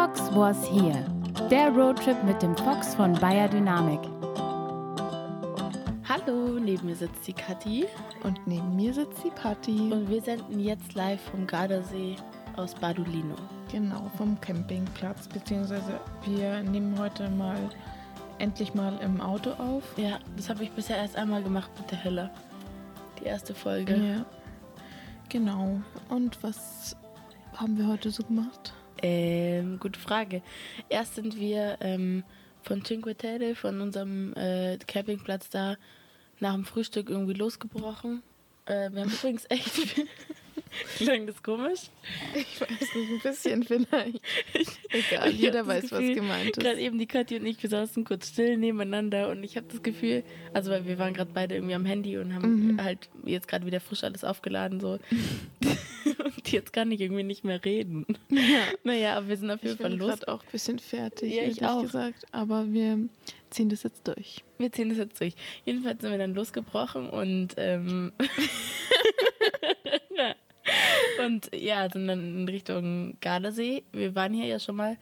[0.00, 1.04] Fox was here.
[1.50, 4.00] Der Roadtrip mit dem Fox von Bayer Dynamik.
[6.08, 7.84] Hallo, neben mir sitzt die Kathi.
[8.22, 9.92] Und neben mir sitzt die Patti.
[9.92, 12.16] Und wir senden jetzt live vom Gardasee
[12.56, 13.34] aus Badolino.
[13.70, 15.28] Genau, vom Campingplatz.
[15.28, 17.58] Beziehungsweise wir nehmen heute mal
[18.38, 19.82] endlich mal im Auto auf.
[19.98, 22.30] Ja, das habe ich bisher erst einmal gemacht mit der Helle.
[23.20, 23.96] Die erste Folge.
[23.96, 24.24] Ja.
[25.28, 25.78] Genau.
[26.08, 26.96] Und was
[27.54, 28.72] haben wir heute so gemacht?
[29.02, 30.42] Ähm, gute Frage.
[30.88, 32.24] Erst sind wir ähm,
[32.62, 35.76] von Cinque Terre, von unserem äh, Campingplatz da,
[36.38, 38.22] nach dem Frühstück irgendwie losgebrochen.
[38.66, 40.04] Äh, wir haben übrigens echt.
[40.96, 41.80] Klang das komisch?
[42.34, 44.20] Ich weiß nicht, ein bisschen vielleicht.
[44.90, 46.60] Egal, Ich jeder weiß, Gefühl, was gemeint ist.
[46.60, 49.82] Gerade eben die Kathi und ich, wir saßen kurz still nebeneinander und ich habe das
[49.82, 52.82] Gefühl, also weil wir waren gerade beide irgendwie am Handy und haben Mhm.
[52.82, 54.98] halt jetzt gerade wieder frisch alles aufgeladen so.
[56.24, 58.06] und jetzt kann ich irgendwie nicht mehr reden.
[58.30, 58.38] Ja.
[58.84, 60.08] Naja, aber wir sind auf jeden Ich Fall bin los.
[60.20, 61.82] gerade auch ein bisschen fertig, Ja, ich auch.
[61.82, 62.24] gesagt.
[62.32, 62.98] Aber wir
[63.50, 64.42] ziehen das jetzt durch.
[64.58, 65.34] Wir ziehen das jetzt durch.
[65.64, 68.12] Jedenfalls sind wir dann losgebrochen und ähm,
[71.26, 73.84] und ja, sind dann in Richtung Gardasee.
[73.92, 74.96] Wir waren hier ja schon mal,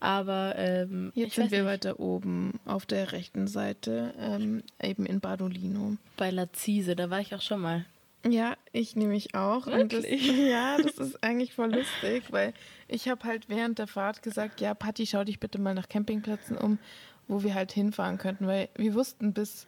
[0.00, 5.20] aber ähm, Jetzt sind wir nicht, weiter oben auf der rechten Seite, ähm, eben in
[5.20, 5.96] Badolino.
[6.16, 7.84] bei Lazise, da war ich auch schon mal.
[8.28, 9.66] Ja, ich nehme mich auch.
[9.66, 10.26] Und das, Wirklich?
[10.50, 12.52] ja, das ist eigentlich voll lustig, weil
[12.88, 16.58] ich habe halt während der Fahrt gesagt, ja, Patti, schau dich bitte mal nach Campingplätzen
[16.58, 16.78] um,
[17.28, 19.66] wo wir halt hinfahren könnten, weil wir wussten bis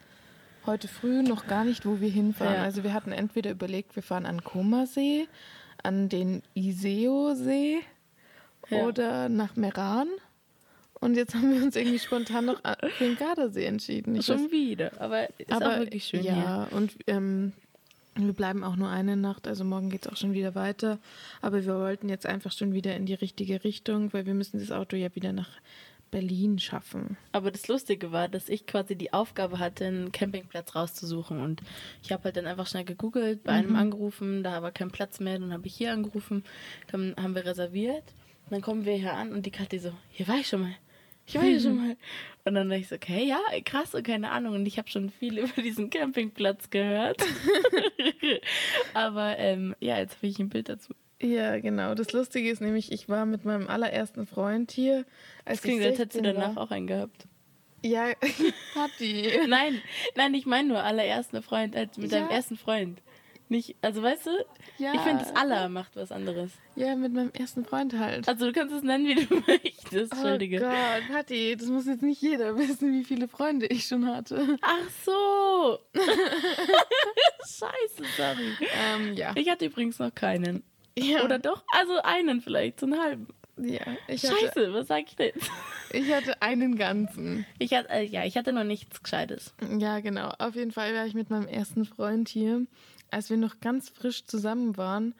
[0.65, 2.55] heute früh noch gar nicht, wo wir hinfahren.
[2.55, 2.63] Ja.
[2.63, 5.27] Also wir hatten entweder überlegt, wir fahren an Comersee,
[5.83, 7.79] an den Iseo-See
[8.69, 8.77] Ja.
[8.85, 10.07] oder nach Meran.
[10.99, 12.61] Und jetzt haben wir uns irgendwie spontan noch
[12.97, 14.15] für den Gardasee entschieden.
[14.15, 17.53] Ich weiß Schon wieder, aber ist aber auch wirklich schön ja, und ähm,
[18.15, 20.99] wir bleiben auch nur eine Nacht, also morgen geht es auch schon wieder weiter.
[21.41, 24.71] Aber wir wollten jetzt einfach schon wieder in die richtige Richtung, weil wir müssen das
[24.71, 25.49] Auto ja wieder nach
[26.11, 27.17] Berlin schaffen.
[27.31, 31.39] Aber das Lustige war, dass ich quasi die Aufgabe hatte, einen Campingplatz rauszusuchen.
[31.39, 31.61] Und
[32.03, 33.57] ich habe halt dann einfach schnell gegoogelt, bei Mhm.
[33.67, 36.43] einem angerufen, da war kein Platz mehr, dann habe ich hier angerufen,
[36.91, 38.03] dann haben wir reserviert.
[38.49, 40.75] Dann kommen wir hier an und die Kathi so, hier war ich schon mal.
[41.27, 41.97] Ich war hier schon mal.
[42.45, 44.55] Und dann dachte ich so, okay, ja, krass und keine Ahnung.
[44.55, 47.21] Und ich habe schon viel über diesen Campingplatz gehört.
[48.93, 50.93] Aber ähm, ja, jetzt habe ich ein Bild dazu.
[51.21, 51.95] Ja, genau.
[51.95, 55.05] Das Lustige ist nämlich, ich war mit meinem allerersten Freund hier.
[55.45, 56.63] Als Das klingt, als hätte sie 16 danach war.
[56.63, 57.27] auch einen gehabt.
[57.83, 58.07] Ja,
[58.73, 59.31] Patti.
[59.47, 59.81] Nein,
[60.15, 62.19] nein, ich meine nur allerersten Freund, als mit Ja.
[62.19, 63.01] deinem ersten Freund.
[63.51, 64.31] Nicht, also weißt du,
[64.77, 64.93] Ja.
[64.93, 66.51] ich finde, das aller macht was anderes.
[66.75, 68.27] Ja, mit meinem ersten Freund halt.
[68.27, 70.13] Also du kannst es nennen, wie du möchtest.
[70.13, 70.57] Entschuldige.
[70.57, 74.57] Oh Gott, Patti, das muss jetzt nicht jeder wissen, wie viele Freunde ich schon hatte.
[74.61, 75.79] Ach so.
[77.41, 78.51] Scheiße, sorry.
[78.93, 79.31] Ähm, ja.
[79.35, 80.63] Ich hatte übrigens noch keinen.
[80.97, 81.23] Ja.
[81.23, 81.63] Oder doch?
[81.77, 83.27] Also einen vielleicht, so einen halben.
[83.57, 85.33] ja, ich hatte, Scheiße, was sag ich denn?
[85.91, 87.45] ich hatte einen ganzen.
[87.57, 89.53] Ich hatte, äh, ja, ich hatte noch nichts Gescheites.
[89.77, 90.31] Ja, genau.
[90.39, 92.65] Auf jeden Fall war ich mit meinem ersten Freund hier,
[93.11, 95.15] als wir noch ganz frisch zusammen waren.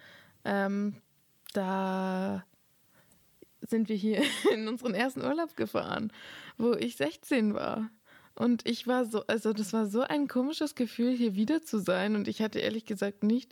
[0.46, 0.96] Ähm,
[1.54, 2.44] da
[3.62, 4.22] sind wir hier
[4.54, 6.12] in unseren ersten Urlaub gefahren,
[6.58, 7.90] wo ich 16 war.
[8.40, 12.16] Und ich war so, also das war so ein komisches Gefühl, hier wieder zu sein.
[12.16, 13.52] Und ich hatte ehrlich gesagt nicht,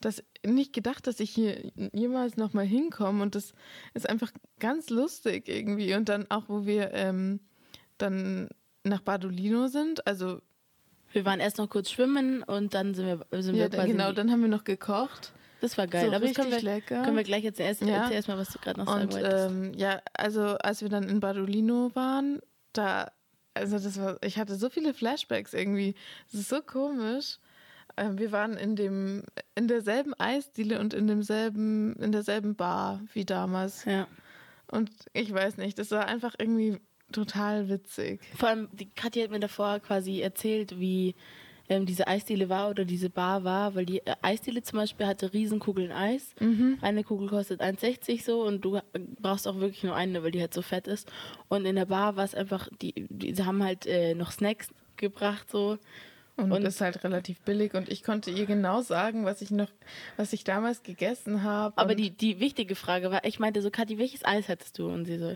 [0.00, 3.20] dass, nicht gedacht, dass ich hier jemals nochmal hinkomme.
[3.22, 3.52] Und das
[3.94, 5.92] ist einfach ganz lustig irgendwie.
[5.94, 7.40] Und dann auch, wo wir ähm,
[7.98, 8.48] dann
[8.84, 10.40] nach Badolino sind, also
[11.12, 13.88] Wir waren erst noch kurz schwimmen und dann sind wir, sind ja, wir quasi.
[13.88, 15.32] genau, dann haben wir noch gekocht.
[15.60, 16.10] das war geil.
[16.10, 17.02] so Aber das können wir, richtig lecker.
[17.02, 18.08] können wir gleich jetzt erst, Ja.
[18.08, 19.50] erst mal, was du gerade noch sagen Und wolltest.
[19.50, 22.38] ähm, ja, also als wir dann in Badolino waren,
[22.72, 23.10] da,
[23.58, 25.94] also das war, ich hatte so viele Flashbacks irgendwie.
[26.30, 27.38] Das ist so komisch.
[27.96, 29.24] Ähm, wir waren in dem,
[29.54, 33.84] in derselben Eisdiele und in demselben, in derselben Bar wie damals.
[33.84, 34.06] ja.
[34.70, 36.78] Und ich weiß nicht, das war einfach irgendwie
[37.10, 38.20] total witzig.
[38.36, 41.14] Vor allem, die Katja hat mir davor quasi erzählt, wie
[41.68, 45.32] ähm, diese Eisdiele war oder diese Bar war, weil die äh, Eisdiele zum Beispiel hatte
[45.32, 46.34] Riesenkugeln Eis.
[46.40, 46.78] Mhm.
[46.80, 48.80] Eine Kugel kostet 1,60 so und du
[49.20, 51.10] brauchst auch wirklich nur eine, weil die halt so fett ist.
[51.48, 54.68] Und in der Bar war es einfach, die, die sie haben halt äh, noch Snacks
[54.96, 55.78] gebracht so.
[56.36, 59.50] Und, Und- das ist halt relativ billig und ich konnte ihr genau sagen, was ich
[59.50, 59.68] noch,
[60.16, 61.76] was ich damals gegessen habe.
[61.76, 64.86] Aber die, die wichtige Frage war, ich meinte so, Kathi, welches Eis hattest du?
[64.88, 65.34] Und sie so,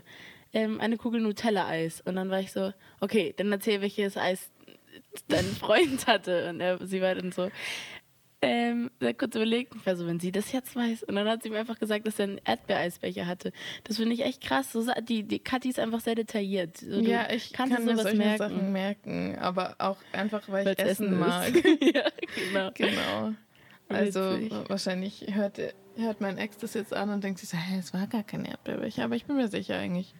[0.53, 1.99] ähm, eine Kugel Nutella-Eis.
[2.05, 2.71] Und dann war ich so,
[3.01, 4.49] okay, dann erzähl, welches Eis
[5.27, 6.49] dein Freund hatte.
[6.49, 7.49] Und er, sie war dann so,
[8.45, 11.03] ähm, sehr kurz überlegt, ich war so, wenn sie das jetzt weiß.
[11.03, 13.53] Und dann hat sie mir einfach gesagt, dass er einen Erdbeereisbecher hatte.
[13.85, 14.73] Das finde ich echt krass.
[14.73, 16.75] So, die, die Kathi ist einfach sehr detailliert.
[16.77, 18.37] So, ja, ich kann mir sowas merken.
[18.37, 21.19] Sachen merken, aber auch einfach, weil Weil's ich essen ist.
[21.19, 21.53] mag.
[21.81, 22.09] ja,
[22.43, 22.71] genau.
[22.73, 23.33] genau.
[23.87, 24.19] Also
[24.67, 25.59] wahrscheinlich hört,
[25.95, 28.43] hört mein Ex das jetzt an und denkt sich so, hä, es war gar kein
[28.43, 29.05] Erdbeerbecher.
[29.05, 30.13] Aber ich bin mir sicher eigentlich.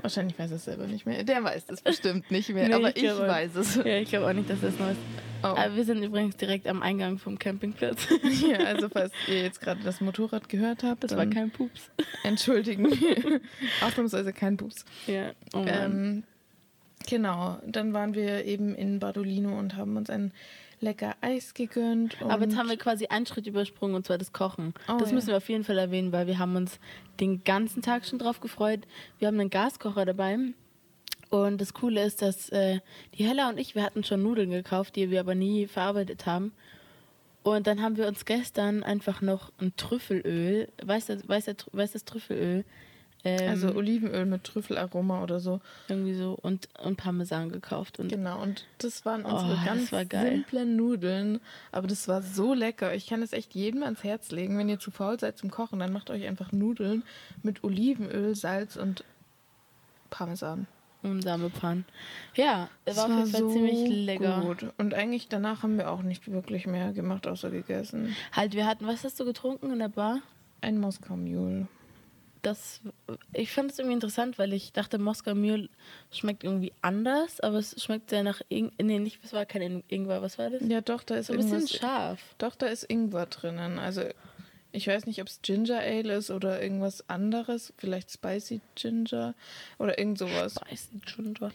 [0.00, 1.24] Wahrscheinlich weiß er es selber nicht mehr.
[1.24, 3.76] Der weiß es bestimmt nicht mehr, Nee, aber ich ich, weiß es.
[3.76, 5.00] Ja, ich glaube auch nicht, dass das neu ist.
[5.42, 5.46] Oh.
[5.46, 8.08] Aber wir sind übrigens direkt am Eingang vom Campingplatz.
[8.48, 11.90] Ja, also falls ihr jetzt gerade das Motorrad gehört habt, Das war kein Pups.
[12.24, 12.88] entschuldigen.
[13.80, 14.84] Ausnahmsweise kein Pups.
[15.06, 15.68] Ja, oh Mann.
[15.68, 16.22] Ähm,
[17.08, 20.32] genau, dann waren wir eben in Badolino und haben uns ein
[20.80, 22.20] lecker Eis gegönnt.
[22.22, 24.74] Aber jetzt haben wir quasi einen Schritt übersprungen und zwar das Kochen.
[24.88, 25.14] Oh, das ja.
[25.14, 26.78] müssen wir auf jeden Fall erwähnen, weil wir haben uns
[27.20, 28.80] den ganzen Tag schon drauf gefreut.
[29.18, 30.38] Wir haben einen Gaskocher dabei.
[31.30, 32.80] Und das Coole ist, dass äh,
[33.14, 36.52] die Hella und ich, wir hatten schon Nudeln gekauft, die wir aber nie verarbeitet haben.
[37.42, 41.94] Und dann haben wir uns gestern einfach noch ein Trüffelöl, weißt du, weißt du, weißt
[41.94, 42.64] das Trüffelöl?
[43.24, 45.60] Ähm, also Olivenöl mit Trüffelaroma oder so.
[45.88, 47.98] irgendwie so und, und Parmesan gekauft.
[47.98, 51.40] Und Genau, und das waren Oh, unsere das ganz war simplen Nudeln.
[51.72, 52.94] Aber das war so lecker.
[52.94, 54.56] Ich kann es echt jedem ans Herz legen.
[54.56, 57.02] Wenn ihr zu faul seid zum Kochen, dann macht euch einfach Nudeln
[57.42, 59.02] mit Olivenöl, Salz und
[60.10, 60.66] Parmesan.
[61.02, 61.84] und Samepan.
[62.34, 64.40] Ja, es war Das auf jeden Fall ziemlich lecker.
[64.44, 64.66] Gut.
[64.78, 68.14] Und eigentlich danach haben wir auch nicht wirklich mehr gemacht, außer gegessen.
[68.32, 70.20] Halt, wir hatten, was hast du getrunken in der Bar?
[70.60, 71.68] Ein Moskau Mule.
[72.42, 72.80] Das,
[73.32, 75.68] ich fand es irgendwie interessant, weil ich dachte, Moskau Mule
[76.12, 79.84] schmeckt irgendwie anders, aber es schmeckt sehr nach Ing nee, nicht, es war kein In-
[79.88, 80.62] Ingwer, was war das?
[80.68, 82.20] Ja, doch, da ist so ein bisschen scharf.
[82.38, 83.78] Doch, da ist Ingwer drinnen.
[83.78, 84.02] Also
[84.72, 87.72] ich weiß nicht, ob es Ginger Ale ist oder irgendwas anderes.
[87.78, 89.34] Vielleicht Spicy Ginger
[89.78, 90.56] oder irgend sowas.
[91.06, 91.34] Schon.
[91.34, 91.50] doch.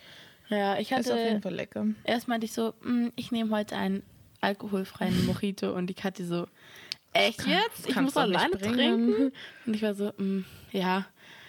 [0.49, 1.85] Ja, ich Ist auf jeden hatte, Fall lecker.
[2.03, 4.03] erst meinte ich so, "Mm, ich nehme heute einen
[4.41, 6.47] alkoholfreien Mojito und die Kathi so,
[7.13, 7.87] echt jetzt?
[7.87, 8.75] Ich muss alleine bringen."
[9.07, 9.31] trinken?
[9.65, 11.05] Und ich war so, "Mm, ja,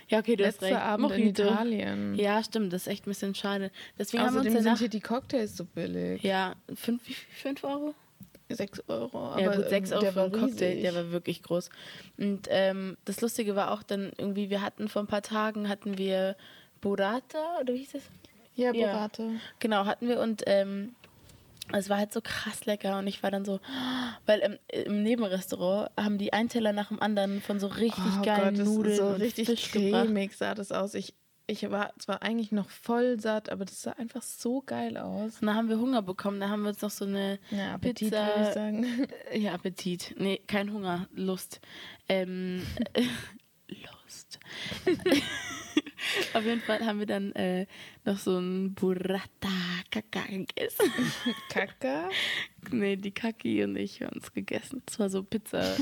[0.09, 0.85] ja, okay, du hast Letzter recht.
[0.87, 1.43] Abend in Mojito.
[1.45, 2.15] Italien.
[2.15, 3.71] Ja, stimmt, das ist echt ein bisschen schade.
[3.99, 6.23] Deswegen haben wir Außerdem sind hier die Cocktails so billig.
[6.23, 7.35] ja, fünf, wie viel?
[7.35, 7.95] fünf Euro?
[8.51, 9.31] 6 Euro.
[9.31, 10.83] Aber ja, gut, 6 ähm, Euro der für einen Cocktail, riesig.
[10.83, 11.71] der war wirklich groß.
[12.19, 15.97] Und ähm, das Lustige war auch dann irgendwie, wir hatten vor ein paar Tagen, hatten
[15.97, 16.37] wir
[16.83, 18.03] Burrata, oder wie hieß das?
[18.55, 18.93] Ja, Ja.
[18.93, 19.31] Burrata.
[19.61, 20.95] Genau, hatten wir und ähm,
[21.73, 23.61] es war halt so krass lecker und ich war dann so,
[24.27, 28.23] weil im, im Nebenrestaurant haben die einen Teller nach dem anderen von so richtig oh
[28.23, 30.07] geilen Gott, Nudeln so und richtig Fisch gebracht.
[30.07, 30.95] cremig sah das aus.
[30.95, 31.15] Ich,
[31.47, 35.41] ich war zwar eigentlich noch voll satt, aber das sah einfach so geil aus.
[35.41, 38.11] Und dann haben wir Hunger bekommen, da haben wir uns noch so eine Ja, Appetit
[38.11, 39.09] Pizza, würde ich sagen.
[39.35, 40.15] Ja, Appetit.
[40.19, 41.61] Nee, kein Hunger, Lust.
[42.09, 42.63] Ähm,
[43.69, 44.04] Lust.
[46.35, 47.67] Auf jeden Fall haben wir dann äh,
[48.05, 49.49] noch so ein Burrata
[49.91, 50.93] Kaka gegessen.
[51.49, 52.11] Kaka.
[52.71, 54.83] nee, die Kaki und ich haben es gegessen.
[54.87, 55.77] Das war so Pizza.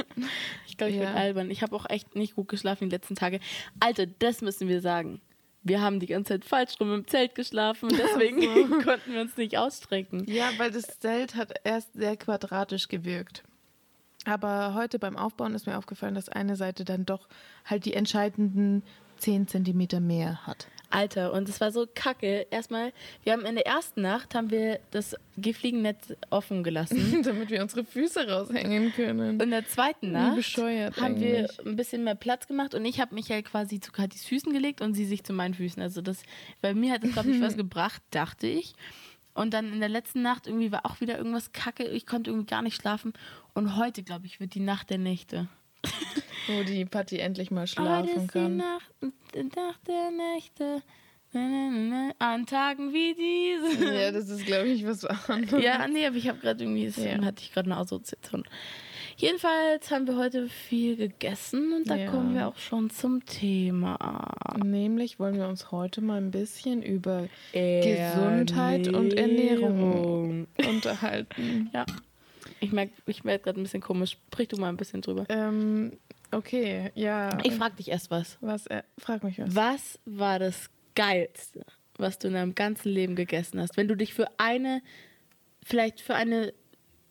[0.68, 1.06] ich glaube, ich Ja.
[1.10, 1.50] bin albern.
[1.50, 3.40] Ich habe auch echt nicht gut geschlafen die letzten Tage.
[3.80, 5.20] Alter, das müssen wir sagen.
[5.62, 8.42] Wir haben die ganze Zeit falsch rum im Zelt geschlafen und deswegen
[8.84, 10.24] konnten wir uns nicht ausstrecken.
[10.28, 13.44] Ja, weil das Zelt hat erst sehr quadratisch gewirkt.
[14.24, 17.28] Aber heute beim Aufbauen ist mir aufgefallen, dass eine Seite dann doch
[17.64, 18.82] halt die entscheidenden
[19.18, 20.68] 10 Zentimeter mehr hat.
[20.90, 22.46] Alter, und es war so kacke.
[22.50, 22.92] Erstmal,
[23.24, 27.22] wir haben in der ersten Nacht haben wir das Gefliegennetz offen gelassen.
[27.24, 29.40] Damit wir unsere Füße raushängen können.
[29.40, 31.66] In der zweiten Nacht bescheuert haben wir eigentlich.
[31.66, 34.82] ein bisschen mehr Platz gemacht und ich habe mich ja quasi zu Katis Füßen gelegt
[34.82, 35.82] und sie sich zu meinen Füßen.
[35.82, 36.22] Also das,
[36.60, 38.74] bei mir hat das, glaube ich, was gebracht, dachte ich.
[39.34, 41.84] Und dann in der letzten Nacht irgendwie war auch wieder irgendwas kacke.
[41.88, 43.12] Ich konnte irgendwie gar nicht schlafen.
[43.52, 45.48] Und heute, glaube ich, wird die Nacht der Nächte.
[46.46, 48.56] Wo die Patty endlich mal Heute schlafen ist die kann.
[48.58, 48.90] Nacht,
[49.34, 50.82] die Nacht der Nächte.
[51.36, 53.92] An Tagen wie diesen.
[53.92, 55.64] Ja, das ist, glaube ich, was anderes.
[55.64, 57.20] Ja, nee, aber ich habe gerade irgendwie, das Ja.
[57.24, 58.44] hatte ich gerade eine Assoziation.
[59.16, 62.10] Jedenfalls haben wir heute viel gegessen und da Ja.
[62.10, 64.34] kommen wir auch schon zum Thema.
[64.62, 71.70] Nämlich wollen wir uns heute mal ein bisschen über Gesundheit und Ernährung unterhalten.
[71.74, 71.86] Ja.
[72.60, 74.12] Ich merke ich merk gerade ein bisschen komisch.
[74.12, 75.26] Sprich du mal ein bisschen drüber.
[75.28, 75.92] Ähm,
[76.30, 77.36] okay, ja.
[77.42, 78.38] Ich frage dich erst was.
[78.40, 79.54] was, äh, frag mich was.
[79.54, 81.64] Was war das Geilste,
[81.98, 83.76] was du in deinem ganzen Leben gegessen hast?
[83.76, 84.82] Wenn du dich für eine,
[85.62, 86.52] vielleicht für eine,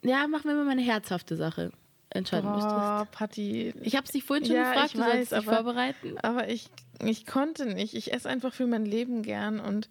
[0.03, 1.71] ja, machen wir mal eine herzhafte Sache
[2.13, 2.75] entscheiden müsstest.
[2.75, 3.73] Boah, Patty.
[3.81, 6.17] Ich habe es dich vorhin schon Ja, gefragt, ich du sollst weiß, dich aber- vorbereiten.
[6.21, 6.69] Aber ich,
[7.03, 7.93] ich konnte nicht.
[7.95, 9.89] Ich esse einfach für mein Leben gern und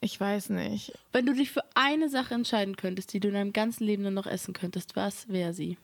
[0.00, 0.92] ich weiß nicht.
[1.12, 4.12] Wenn du dich für eine Sache entscheiden könntest, die du in deinem ganzen Leben nur
[4.12, 5.76] noch essen könntest, was wäre sie?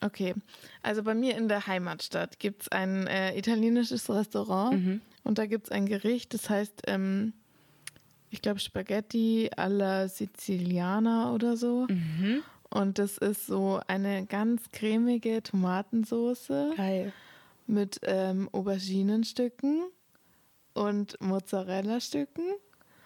[0.00, 0.34] Okay,
[0.82, 5.66] also bei mir in der Heimatstadt gibt es ein äh, italienisches Restaurant und da gibt
[5.66, 7.32] es ein Gericht, das heißt, ähm,
[8.28, 11.86] ich glaube, Spaghetti alla Siciliana oder so.
[12.70, 17.12] Und das ist so eine ganz cremige Tomatensoße Geil.
[17.66, 19.84] mit ähm, Auberginenstücken
[20.72, 22.44] und Mozzarella-Stücken.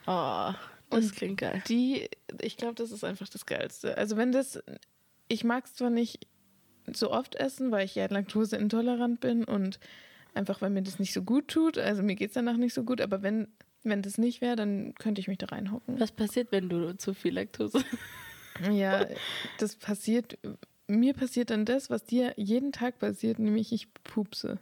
[0.06, 0.52] Oh,
[0.90, 1.62] das klingt geil.
[1.68, 2.08] Die,
[2.40, 3.98] ich glaube, das ist einfach das Geilste.
[3.98, 4.62] Also wenn das
[5.28, 6.26] ich mag es zwar nicht
[6.90, 9.78] so oft essen, weil ich ja laktoseintolerant bin und
[10.34, 11.78] einfach, weil mir das nicht so gut tut.
[11.78, 13.48] Also mir geht es danach nicht so gut, aber wenn,
[13.82, 16.00] wenn das nicht wäre, dann könnte ich mich da reinhocken.
[16.00, 17.84] Was passiert, wenn du zu viel Laktose?
[18.70, 19.06] Ja,
[19.58, 20.38] das passiert,
[20.86, 24.58] mir passiert dann das, was dir jeden Tag passiert, nämlich ich pupse.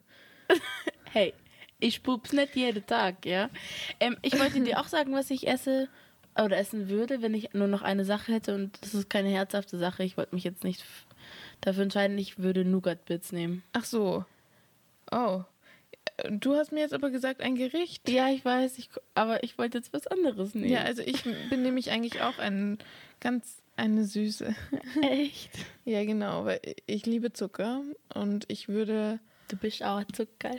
[1.13, 1.33] Hey,
[1.79, 3.49] ich pups nicht jeden Tag, ja.
[4.01, 5.89] Ähm, ich wollte dir auch sagen, was ich esse
[6.39, 9.79] oder essen würde, wenn ich nur noch eine Sache hätte und das ist keine herzhafte
[9.79, 10.05] Sache.
[10.05, 10.85] Ich wollte mich jetzt nicht
[11.61, 13.63] dafür entscheiden, ich würde Nougat-Bits nehmen.
[13.73, 14.25] Ach so.
[15.11, 15.43] Oh.
[16.31, 18.09] Du hast mir jetzt aber gesagt, ein Gericht.
[18.09, 20.71] Ja, ich weiß, ich, aber ich wollte jetzt was anderes nehmen.
[20.71, 22.79] Ja, also ich bin nämlich eigentlich auch ein
[23.21, 24.55] ganz eine Süße.
[25.03, 25.51] echt.
[25.85, 27.81] Ja, genau, weil ich liebe Zucker
[28.13, 30.57] und ich würde, Du bist auch Zucker.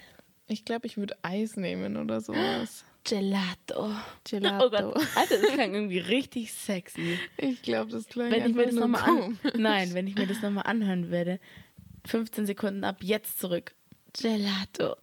[0.47, 2.86] ich glaube, ich würde Eis nehmen oder sowas.
[3.03, 3.91] Gelato.
[4.24, 4.65] Gelato.
[4.65, 7.19] Oh Gott, Alter, das klang irgendwie richtig sexy.
[7.36, 10.27] Ich glaube, das klang Wenn ich mir das nur nochmal an, nein, wenn ich mir
[10.27, 11.39] das nochmal anhören werde,
[12.05, 13.74] 15 Sekunden ab jetzt zurück.
[14.21, 14.95] Gelato.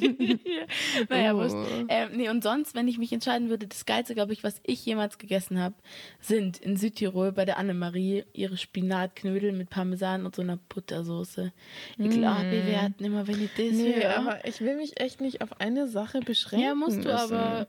[0.00, 0.64] ja.
[1.08, 1.38] Naja, Oh.
[1.38, 1.84] wurscht.
[1.88, 4.84] Ähm, nee, und sonst, wenn ich mich entscheiden würde, das Geilste, glaube ich, was ich
[4.86, 5.74] jemals gegessen habe,
[6.20, 11.52] sind in Südtirol bei der Annemarie ihre Spinatknödel mit Parmesan und so einer Buttersoße.
[11.98, 13.76] Ich glaube, wir werden immer, wenn ich das Mm.
[13.76, 14.16] Nee, höre.
[14.18, 16.66] aber ich will mich echt nicht auf eine Sache beschränken.
[16.66, 17.10] ja, musst du müssen.
[17.34, 17.66] aber.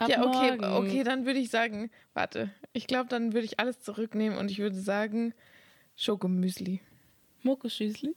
[0.00, 0.64] Ab Ja, okay, morgen.
[0.88, 4.58] okay, dann würde ich sagen, warte, ich glaube, dann würde ich alles zurücknehmen und ich
[4.58, 5.34] würde sagen,
[5.96, 6.80] Schokomüsli.
[7.44, 8.14] Mokoschüsli.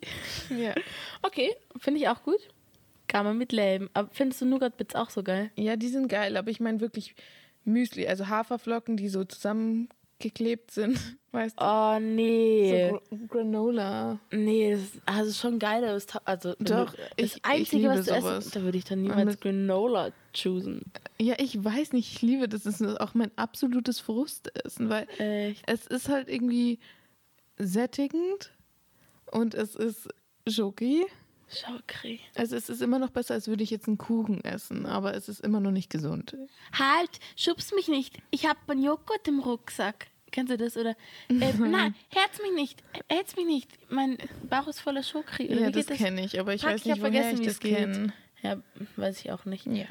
[0.49, 0.73] Ja.
[1.21, 2.39] Okay, finde ich auch gut.
[3.07, 3.89] Kann man mitleben.
[3.93, 5.51] Aber findest du Nougat-Bits auch so geil?
[5.55, 7.15] ja, die sind geil, aber ich meine wirklich
[7.63, 10.99] Müsli, also Haferflocken, die so zusammengeklebt sind,
[11.31, 11.63] weißt du?
[11.65, 12.89] Oh, nee.
[12.89, 14.19] So Gr Granola.
[14.31, 15.83] nee, das ist also schon geil.
[15.85, 18.45] aber es ta- Also, Doch, du, ich- das ich Einzige, liebe was du sowas.
[18.47, 20.81] essen, da würde ich dann niemals Granola choosen.
[21.19, 22.63] Ja, ich weiß nicht, ich liebe das.
[22.63, 25.63] Das ist auch mein absolutes Frustessen, weil Echt?
[25.65, 26.79] es ist halt irgendwie
[27.57, 28.51] sättigend
[29.31, 30.09] und es ist
[30.47, 31.05] Schoki.
[31.49, 32.19] Schokri.
[32.35, 35.29] Also es ist immer noch besser, als würde ich jetzt einen Kuchen essen, aber es
[35.29, 36.35] ist immer noch nicht gesund.
[36.73, 38.17] Halt, schubst mich nicht.
[38.31, 40.07] Ich habe einen Joghurt im Rucksack.
[40.31, 40.75] Kennst du das?
[40.75, 40.91] Oder,
[41.29, 42.83] äh, nein, herz mich nicht.
[43.07, 43.71] Herz mich nicht.
[43.89, 44.17] Mein
[44.49, 45.45] Bauch ist voller Schokri.
[45.53, 47.59] Ja, das geht kenne ich, aber ich Fuck, weiß ich nicht, hab woher ich das
[47.59, 48.13] kenne.
[48.43, 48.61] Ja,
[48.97, 49.65] weiß ich auch nicht.
[49.65, 49.85] Ja.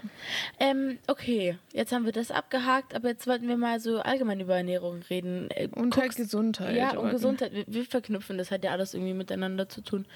[0.60, 4.56] Ähm, okay, jetzt haben wir das abgehakt, aber jetzt wollten wir mal so allgemein über
[4.56, 5.50] Ernährung reden.
[5.50, 6.76] Äh, Und halt guckst- Gesundheit.
[6.76, 7.52] Ja, und Gesundheit.
[7.52, 10.06] Wir, wir verknüpfen, das hat ja alles irgendwie miteinander zu tun.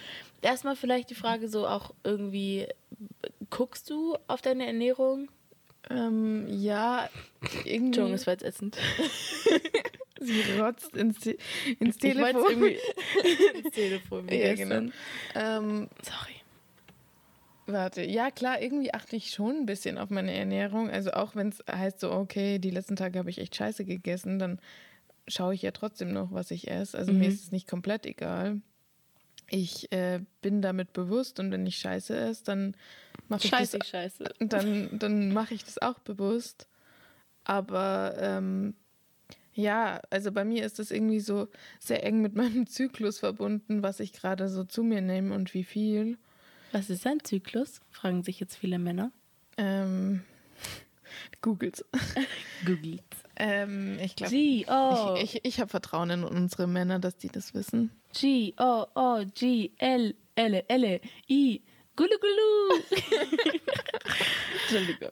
[0.43, 2.69] Erstmal vielleicht die Frage so auch irgendwie,
[3.51, 5.29] guckst du auf deine Ernährung?
[5.91, 7.09] Ähm, ja,
[7.65, 8.13] irgendwie.
[8.13, 8.77] Das war jetzt ätzend.
[10.21, 11.39] Sie rotzt ins, Te-
[11.79, 12.43] ins Ich Telefon.
[12.49, 12.79] irgendwie
[13.65, 14.29] ins Telefon.
[14.29, 14.93] ja, genau.
[15.35, 16.35] Ähm, Sorry.
[17.73, 20.91] Warte, ja klar, irgendwie achte ich schon ein bisschen auf meine Ernährung.
[20.91, 24.39] Also auch wenn es heißt so, okay, die letzten Tage habe ich echt scheiße gegessen,
[24.39, 24.61] dann
[25.29, 26.97] schaue ich ja trotzdem noch, was ich esse.
[26.99, 27.29] Also mir Mhm.
[27.29, 28.61] ist es nicht komplett egal.
[29.49, 32.77] Ich äh, bin damit bewusst und wenn ich scheiße esse, dann
[33.29, 34.25] mache ich Scheiße, das, scheiße.
[34.41, 36.67] dann, dann mache ich das auch bewusst.
[37.45, 38.75] Aber ähm,
[39.55, 41.49] ja, also bei mir ist das irgendwie so
[41.79, 45.65] sehr eng mit meinem Zyklus verbunden, was ich gerade so zu mir nehme und wie
[45.65, 46.19] viel.
[46.73, 47.81] Was ist ein Zyklus?
[47.91, 49.11] Fragen sich jetzt viele Männer.
[49.57, 50.23] Ähm,
[51.43, 51.85] Googles.
[52.67, 53.03] Googelt.
[53.37, 57.29] Ähm, ich glaube, G, O, ich, ich, ich habe Vertrauen in unsere Männer, dass die
[57.29, 57.91] das wissen.
[58.13, 61.63] G, O, O, G, L, L, L, I,
[61.97, 62.83] Gulu, Gulu.
[64.63, 65.11] Entschuldigung.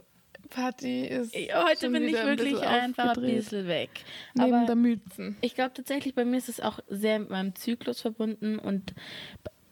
[0.49, 1.35] Party ist.
[1.35, 3.91] Heute bin ich ein wirklich bisschen einfach ein bisschen weg.
[4.35, 5.37] Neben Aber der Mützen.
[5.43, 8.95] ich glaube tatsächlich, bei mir ist es auch sehr mit meinem Zyklus verbunden und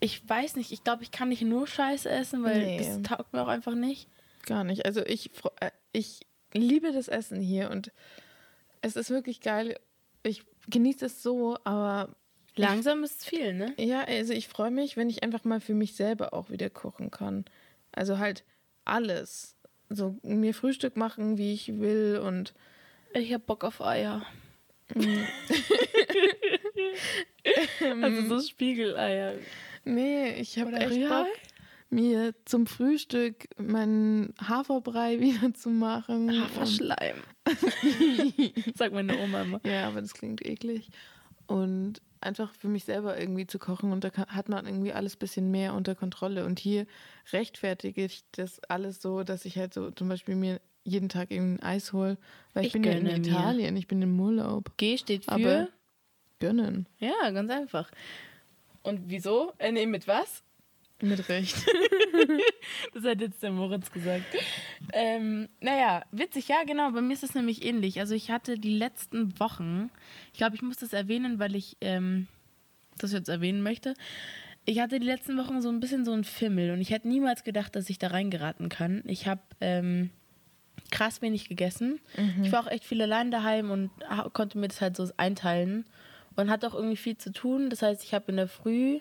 [0.07, 2.79] ich weiß nicht, ich glaube, ich kann nicht nur Scheiße essen, weil Nee.
[2.79, 4.09] das taugt mir auch einfach nicht.
[4.47, 4.87] Gar nicht.
[4.87, 6.21] Also ich, äh, ich
[6.53, 7.91] liebe das Essen hier und
[8.83, 9.79] es ist wirklich geil.
[10.23, 12.15] Ich genieße es so, aber
[12.55, 13.75] Langsam ist es viel, ne?
[13.77, 17.11] ja, also ich freue mich, wenn ich einfach mal für mich selber auch wieder kochen
[17.11, 17.45] kann.
[17.93, 18.45] Also halt
[18.85, 19.57] alles.
[19.91, 22.55] So mir Frühstück machen, wie ich will und
[23.13, 24.25] Ich hab Bock auf Eier.
[24.95, 25.27] Ähm,
[28.03, 29.35] also so Spiegeleier.
[29.87, 31.23] Nee, ich habe echt Rührei?
[31.23, 31.29] Bock,
[31.89, 36.43] mir zum Frühstück meinen Haferbrei wieder zu machen.
[36.43, 37.17] Haferschleim.
[38.75, 39.61] Sagt meine Oma immer.
[39.65, 40.89] Ja, aber das klingt eklig.
[41.47, 45.19] Und einfach für mich selber irgendwie zu kochen und da hat man irgendwie alles ein
[45.21, 46.45] bisschen mehr unter Kontrolle.
[46.45, 46.87] Und hier
[47.33, 51.55] rechtfertige ich das alles so, dass ich halt so zum Beispiel mir jeden Tag eben
[51.57, 52.17] ein Eis hole,
[52.53, 53.27] weil ich, Ich bin ja in gönne mir.
[53.29, 54.77] Italien, ich bin im Urlaub.
[54.77, 55.33] G steht für.
[55.33, 55.69] Aber-
[56.39, 56.87] Gönnen.
[56.99, 57.91] ja, ganz einfach.
[58.87, 59.53] Und wieso?
[59.59, 60.45] Äh, nee, mit was?
[61.03, 61.57] Mit Recht.
[62.95, 64.25] Das hat jetzt der Moritz gesagt.
[64.93, 66.91] Ähm, naja, witzig, ja, genau.
[66.91, 68.01] Bei mir ist es nämlich ähnlich.
[68.01, 69.91] Also ich hatte die letzten Wochen,
[70.33, 72.27] ich glaube, ich muss das erwähnen, weil ich ähm,
[72.99, 73.95] das jetzt erwähnen möchte.
[74.65, 77.45] Ich hatte die letzten Wochen so ein bisschen so einen Fimmel und ich hätte niemals
[77.45, 79.03] gedacht, dass ich da reingeraten kann.
[79.07, 80.11] Ich habe ähm,
[80.91, 82.01] krass wenig gegessen.
[82.43, 83.91] Ich war auch echt viel allein daheim und
[84.33, 85.85] konnte mir das halt so einteilen
[86.37, 87.71] und hatte auch irgendwie viel zu tun.
[87.71, 89.01] Das heißt, ich habe in der Früh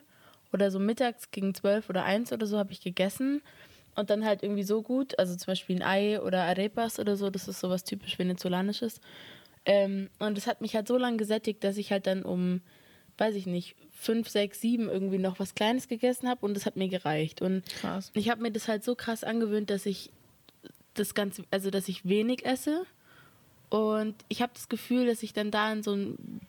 [0.52, 3.42] oder so mittags gegen zwölf oder eins oder so habe ich gegessen
[3.96, 7.30] und dann halt irgendwie so gut, also zum Beispiel ein Ei oder Arepas oder so,
[7.30, 9.00] das ist sowas typisch venezolanisches.
[9.66, 12.62] Ähm, und es hat mich halt so lange gesättigt, dass ich halt dann um,
[13.18, 16.76] weiß ich nicht, fünf, sechs, sieben irgendwie noch was Kleines gegessen habe und das hat
[16.76, 17.42] mir gereicht.
[17.42, 18.12] Und Krass.
[18.14, 20.12] ich habe mir das halt so krass angewöhnt, dass ich
[20.94, 22.86] das Ganze, also dass ich wenig esse.
[23.70, 26.42] Und ich habe das Gefühl, dass ich dann da in so, ein,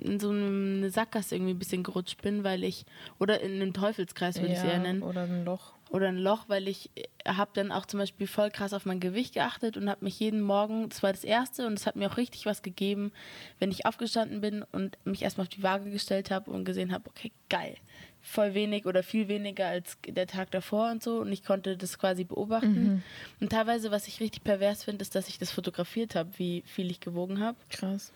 [0.00, 2.84] in so eine Sackgasse irgendwie ein bisschen gerutscht bin, weil ich,
[3.18, 5.72] oder in einen Teufelskreis würde ich es eher nennen oder ein Loch.
[5.90, 6.90] oder ein Loch, weil ich
[7.26, 10.40] habe dann auch zum Beispiel voll krass auf mein Gewicht geachtet und habe mich jeden
[10.40, 13.12] Morgen, das war das erste und es hat mir auch richtig was gegeben,
[13.58, 17.08] wenn ich aufgestanden bin und mich erstmal auf die Waage gestellt habe und gesehen habe,
[17.08, 17.76] okay, geil,
[18.20, 21.96] voll wenig oder viel weniger als der Tag davor und so und ich konnte das
[21.98, 23.04] quasi beobachten.
[23.40, 26.90] Und teilweise, was ich richtig pervers finde, ist, dass ich das fotografiert habe, wie viel
[26.90, 27.56] ich gewogen habe.
[27.70, 28.12] Krass.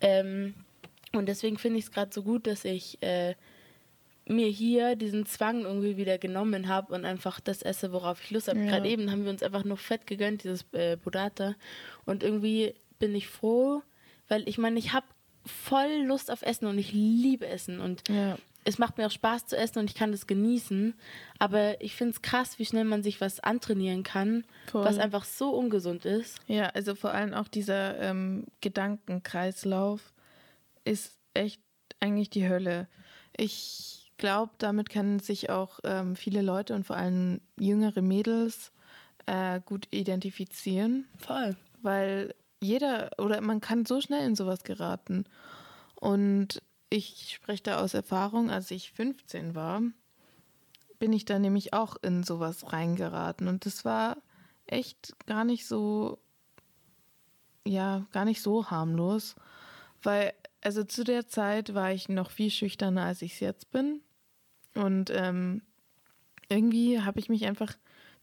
[0.00, 0.54] Ähm,
[1.12, 3.34] und deswegen finde ich es gerade so gut, dass ich äh,
[4.26, 8.48] mir hier diesen Zwang irgendwie wieder genommen habe und einfach das esse, worauf ich Lust
[8.48, 8.60] habe.
[8.60, 8.66] Ja.
[8.66, 11.54] Gerade eben haben wir uns einfach nur Fett gegönnt, dieses äh, Burrata.
[12.04, 13.82] Und irgendwie bin ich froh,
[14.28, 15.06] weil ich meine, ich habe
[15.46, 18.36] voll Lust auf Essen und ich liebe Essen und Ja.
[18.64, 20.92] es macht mir auch Spaß zu essen und ich kann das genießen.
[21.38, 24.84] Aber ich finde es krass, wie schnell man sich was antrainieren kann, Voll.
[24.84, 26.36] was einfach so ungesund ist.
[26.48, 30.12] Ja, also vor allem auch dieser ähm, Gedankenkreislauf
[30.88, 31.62] ist echt
[32.00, 32.88] eigentlich die Hölle.
[33.36, 38.72] Ich glaube, damit können sich auch ähm, viele Leute und vor allem jüngere Mädels
[39.26, 41.56] äh, gut identifizieren, Voll.
[41.82, 45.24] weil jeder oder man kann so schnell in sowas geraten.
[45.94, 49.82] Und ich spreche da aus Erfahrung, als ich 15 war,
[50.98, 53.46] bin ich da nämlich auch in sowas reingeraten.
[53.46, 54.16] Und das war
[54.66, 56.18] echt gar nicht so,
[57.64, 59.36] ja, gar nicht so harmlos,
[60.02, 64.00] weil, also zu der Zeit war ich noch viel schüchterner, als ich es jetzt bin.
[64.74, 65.62] Und ähm,
[66.48, 67.74] irgendwie habe ich mich einfach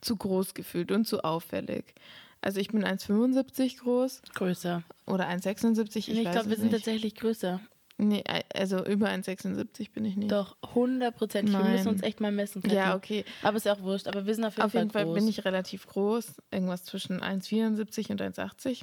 [0.01, 1.93] zu groß gefühlt und zu auffällig.
[2.41, 4.83] Also ich bin 1,75 groß Größer.
[5.07, 5.95] oder 1,76.
[5.97, 6.75] Ich, Ich, glaube, wir sind nicht.
[6.75, 7.59] tatsächlich größer.
[7.97, 10.29] Nee, also über 1,76 bin ich nicht.
[10.31, 11.49] Doch, 100 Prozent.
[11.49, 12.61] Wir müssen uns echt mal messen.
[12.61, 12.75] Kathi.
[12.75, 13.23] Ja, okay.
[13.41, 14.07] Aber ist ja auch wurscht.
[14.07, 15.15] Aber wir sind auf jeden Auf Fall jeden Fall groß.
[15.15, 18.81] bin ich relativ groß, irgendwas zwischen 1,74 und 1,80.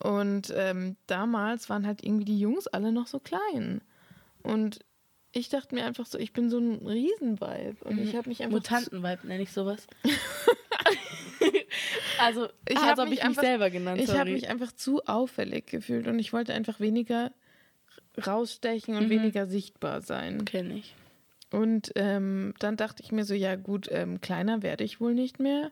[0.00, 3.82] Und ähm, damals waren halt irgendwie die Jungs alle noch so klein.
[4.42, 4.80] Und
[5.32, 7.82] ich dachte mir einfach so, ich bin so ein Riesenweib.
[7.82, 8.56] Und ich habe mich einfach.
[8.56, 9.86] Mutantenweib nenne ich sowas.
[12.18, 14.00] also, Ich hab habe mich ich mich einfach- selber genannt.
[14.00, 17.32] Ich habe mich einfach zu auffällig gefühlt und ich wollte einfach weniger
[18.26, 19.10] rausstechen und Mhm.
[19.10, 20.44] weniger sichtbar sein.
[20.44, 20.94] Kenne ich.
[21.50, 25.38] Und ähm, dann dachte ich mir so, ja gut, ähm, kleiner werde ich wohl nicht
[25.38, 25.70] mehr,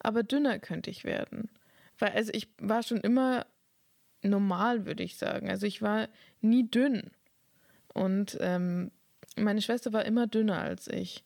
[0.00, 1.48] aber dünner könnte ich werden.
[1.98, 3.46] Weil also ich war schon immer
[4.22, 5.48] normal, würde ich sagen.
[5.50, 6.08] Also ich war
[6.40, 7.10] nie dünn.
[7.94, 8.90] Und ähm,
[9.36, 11.24] meine Schwester war immer dünner als ich.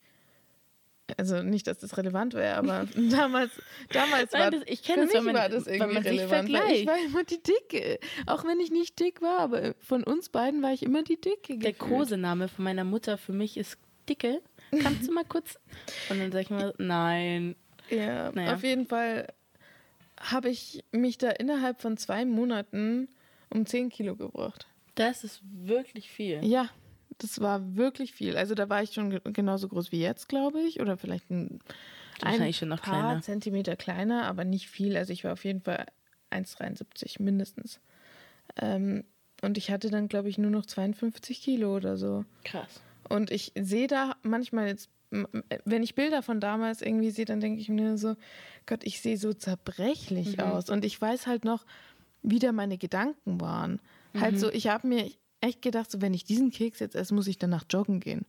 [1.17, 3.53] Also nicht, dass das relevant wäre, aber damals,
[3.93, 6.53] damals Nein, war das- ich kenne mich wenn man- war das irgendwie man sich relevant.
[6.53, 6.87] Weil ich vergleicht.
[6.89, 7.99] war immer die Dicke.
[8.27, 11.59] Auch wenn ich nicht dick war, aber von uns beiden war ich immer die Dicke.
[11.59, 11.79] Der gefühlt.
[11.79, 13.79] Kosename von meiner Mutter für mich ist
[14.09, 14.41] Dicke.
[14.83, 15.59] Kannst du mal kurz?
[16.11, 17.55] Und dann sag ich mal, nein.
[17.89, 18.55] Ja, Naja.
[18.55, 19.29] auf jeden Fall
[20.31, 23.09] habe ich mich da innerhalb von zwei Monaten
[23.51, 24.67] um 10 Kilo gebracht.
[24.95, 26.45] Das ist wirklich viel.
[26.45, 26.69] Ja,
[27.19, 28.37] das war wirklich viel.
[28.37, 30.81] Also da war ich schon ge- genauso groß wie jetzt, glaube ich.
[30.81, 31.61] Oder vielleicht ein,
[32.23, 33.21] ein schon noch paar kleiner.
[33.23, 34.97] Zentimeter kleiner, aber nicht viel.
[34.97, 35.87] Also ich war auf jeden Fall
[36.31, 37.81] 1,73 mindestens.
[38.57, 39.05] Ähm,
[39.43, 42.25] und ich hatte dann, glaube ich, nur noch 52 Kilo oder so.
[42.45, 42.81] Krass.
[43.09, 44.89] Und ich sehe da manchmal jetzt,
[45.65, 48.17] wenn ich Bilder von damals irgendwie sehe, dann denke ich mir so,
[48.67, 50.43] Gott, ich sehe so zerbrechlich Mhm.
[50.45, 50.71] aus.
[50.71, 51.65] Und ich weiß halt noch,
[52.23, 53.81] wie da meine Gedanken waren.
[54.19, 54.39] Halt Mhm.
[54.39, 57.39] so, ich habe mir echt gedacht, so wenn ich diesen Keks jetzt esse, muss ich
[57.39, 58.25] danach joggen gehen.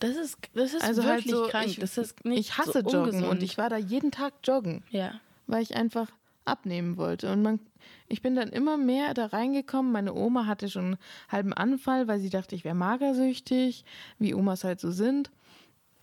[0.00, 1.66] Das ist, das ist Also halt wirklich so, krank.
[1.66, 3.26] ich, das ist nicht ich hasse so Joggen ungesund.
[3.28, 5.20] und ich war da jeden Tag joggen, ja.
[5.46, 6.10] weil ich einfach
[6.44, 7.32] abnehmen wollte.
[7.32, 7.60] Und man,
[8.08, 9.92] ich bin dann immer mehr da reingekommen.
[9.92, 13.84] Meine Oma hatte schon einen halben Anfall, weil sie dachte, ich wäre magersüchtig,
[14.18, 15.30] wie Omas halt so sind.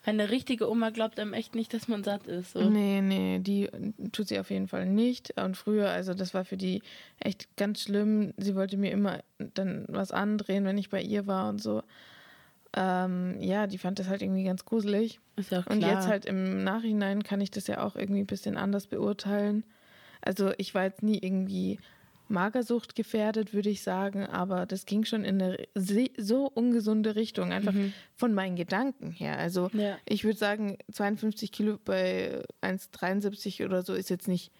[0.05, 2.53] Eine richtige Oma glaubt einem echt nicht, dass man satt ist.
[2.53, 2.69] So.
[2.69, 3.69] Nee, nee, die
[4.11, 5.33] tut sie auf jeden Fall nicht.
[5.37, 6.81] Und früher, also das war für die
[7.19, 8.33] echt ganz schlimm.
[8.37, 11.83] Sie wollte mir immer dann was andrehen, wenn ich bei ihr war und so.
[12.73, 15.19] Ähm, ja, die fand das halt irgendwie ganz gruselig.
[15.35, 15.75] Ist ja auch klar.
[15.75, 19.63] Und jetzt halt im Nachhinein kann ich das ja auch irgendwie ein bisschen anders beurteilen.
[20.21, 21.79] Also ich war jetzt nie irgendwie
[22.29, 25.57] Magersucht gefährdet, würde ich sagen, aber das ging schon in eine
[26.17, 27.73] so ungesunde Richtung, einfach
[28.15, 29.37] von meinen Gedanken her.
[29.37, 29.97] Also Ja.
[30.05, 34.51] ich würde sagen, 52 Kilo bei 1,73 oder so ist jetzt nicht,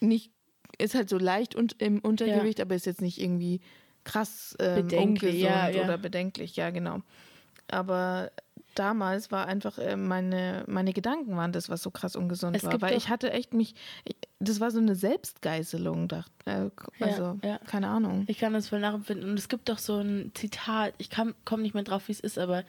[0.00, 0.30] nicht
[0.78, 3.60] ist halt so leicht und im Untergewicht, aber ist jetzt nicht irgendwie
[4.04, 5.84] krass ähm, ungesund ja, ja.
[5.84, 7.00] oder bedenklich, ja genau.
[7.68, 8.30] Aber
[8.74, 12.80] damals war einfach äh, meine, meine Gedanken waren das, was so krass ungesund Es war.
[12.80, 13.74] Weil ich hatte echt mich,
[14.04, 16.70] ich, das war so eine Selbstgeißelung, dachte, äh,
[17.02, 17.58] also ja.
[17.66, 18.24] keine Ahnung.
[18.28, 19.30] Ich kann das voll nachempfinden.
[19.30, 22.38] Und es gibt doch so ein Zitat, ich komme nicht mehr drauf, wie es ist,
[22.38, 22.64] aber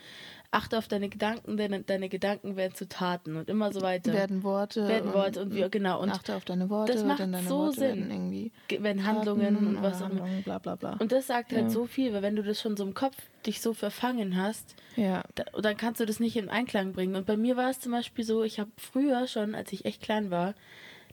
[0.51, 4.13] achte auf deine Gedanken, denn deine Gedanken werden zu Taten und immer so weiter.
[4.13, 4.87] Werden Worte.
[4.87, 6.01] Werden Worte und wie, genau.
[6.01, 8.11] Und achte auf deine Worte, das macht deine so Worte werden Sinn.
[8.11, 10.25] irgendwie ge- werden Handlungen Taten und was auch immer.
[10.45, 10.93] Bla bla bla.
[10.99, 11.69] Und das sagt halt Ja.
[11.69, 15.23] so viel, weil wenn du das schon so im Kopf dich so verfangen hast, ja.
[15.35, 17.15] da, dann kannst du das nicht in Einklang bringen.
[17.15, 20.01] Und bei mir war es zum Beispiel so, ich habe früher schon, als ich echt
[20.01, 20.53] klein war,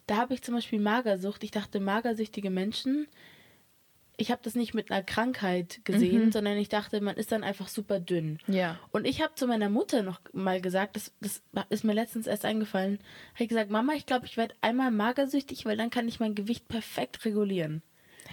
[0.07, 1.43] da habe ich zum Beispiel Magersucht.
[1.43, 3.07] Ich dachte, magersüchtige Menschen,
[4.17, 7.67] ich habe das nicht mit einer Krankheit gesehen, sondern ich dachte, man ist dann einfach
[7.67, 8.39] super dünn.
[8.47, 8.79] Ja.
[8.91, 12.45] Und ich habe zu meiner Mutter noch mal gesagt, das, das ist mir letztens erst
[12.45, 12.99] eingefallen,
[13.33, 16.35] habe ich gesagt, Mama, ich glaube, ich werde einmal magersüchtig, weil dann kann ich mein
[16.35, 17.81] Gewicht perfekt regulieren.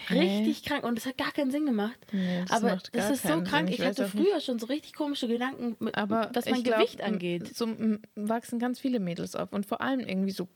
[0.09, 0.19] Hä?
[0.19, 1.99] Richtig krank und das hat gar keinen Sinn gemacht.
[2.13, 3.69] Nee, das aber das ist so krank.
[3.71, 6.79] Ich, Ich hatte früher schon so richtig komische Gedanken, mit, Aber was mein ich glaub,
[6.79, 7.55] Gewicht angeht.
[7.55, 7.69] So
[8.15, 10.49] wachsen ganz viele Mädels auf und vor allem irgendwie so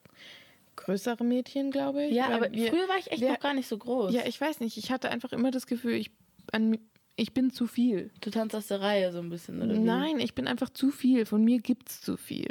[0.77, 2.15] größere Mädchen, glaube ich.
[2.15, 4.13] Ja, aber wir- früher war ich echt wir- noch gar nicht so groß.
[4.15, 4.77] Ja, ich weiß nicht.
[4.77, 6.11] Ich hatte einfach immer das Gefühl, ich,
[6.53, 6.79] an,
[7.17, 8.11] ich bin zu viel.
[8.21, 9.75] du tanzt aus der Reihe so ein bisschen, oder?
[9.75, 9.79] wie?
[9.79, 11.25] Nein, ich bin einfach zu viel.
[11.27, 12.49] Von mir gibt's zu viel.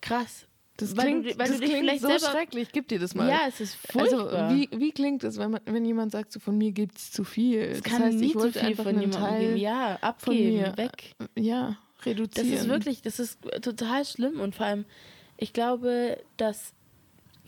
[0.00, 0.46] Krass.
[0.76, 2.26] Das Weil klingt, du, weil das du dich klingt vielleicht so selber.
[2.30, 2.68] schrecklich.
[2.72, 3.28] Gib dir das mal.
[3.28, 4.54] Ja, es ist also, furchtbar.
[4.54, 7.60] wie, wie klingt es, wenn, man, wenn jemand sagt, so von mir gibt's zu viel?
[7.60, 9.56] es das kann heißt, nie ich zu wollte viel einfach von jemandem Teil geben.
[9.58, 11.14] Ja, von abgeben, mir weg.
[11.36, 12.52] ja, Das reduzieren.
[12.54, 14.86] ist wirklich, das ist total schlimm und vor allem,
[15.36, 16.72] ich glaube, dass,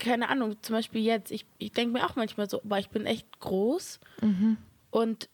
[0.03, 3.05] keine Ahnung, zum Beispiel jetzt, ich, ich denke mir auch manchmal so, boah, ich bin
[3.05, 4.57] echt groß Mhm.
[4.91, 5.29] und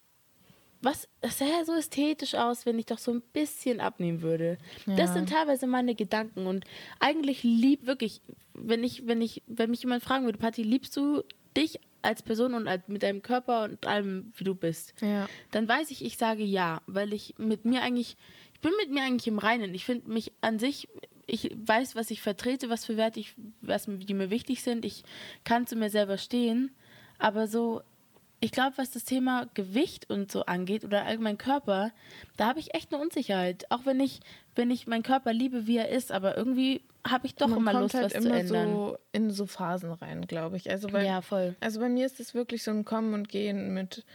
[0.82, 4.58] was, das sähe so ästhetisch aus, wenn ich doch so ein bisschen abnehmen würde.
[4.88, 5.13] Das Ja.
[5.15, 6.63] sind teilweise meine Gedanken und
[7.01, 8.21] eigentlich lieb, wirklich,
[8.53, 11.23] wenn ich, wenn ich, wenn mich jemand fragen würde, Patti, liebst du
[11.58, 14.93] dich als Person und als, mit deinem Körper und allem, wie du bist?
[15.01, 15.27] Ja.
[15.51, 18.15] dann weiß ich, ich sage ja, weil ich mit mir eigentlich,
[18.53, 19.73] ich bin mit mir eigentlich im Reinen.
[19.73, 20.88] Ich finde mich an sich,
[21.30, 24.86] ich weiß, was ich vertrete, was für Werte ich, was die mir wichtig sind.
[24.86, 25.04] Ich
[25.44, 26.72] kann zu mir selber stehen,
[27.18, 27.82] aber so,
[28.39, 31.92] ich glaube, was das Thema Gewicht und so angeht oder allgemein Körper,
[32.38, 33.65] da habe ich echt eine Unsicherheit.
[33.70, 34.22] Auch wenn ich,
[34.56, 37.82] wenn ich meinen Körper liebe, wie er ist, aber irgendwie habe ich doch man immer
[37.82, 38.72] Lust, halt was immer zu ändern.
[38.74, 40.70] so in so Phasen rein, glaube ich.
[40.70, 41.56] Also, weil, ja, voll.
[41.60, 44.06] also bei mir ist es wirklich so ein Kommen und Gehen mit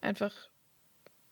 [0.00, 0.32] einfach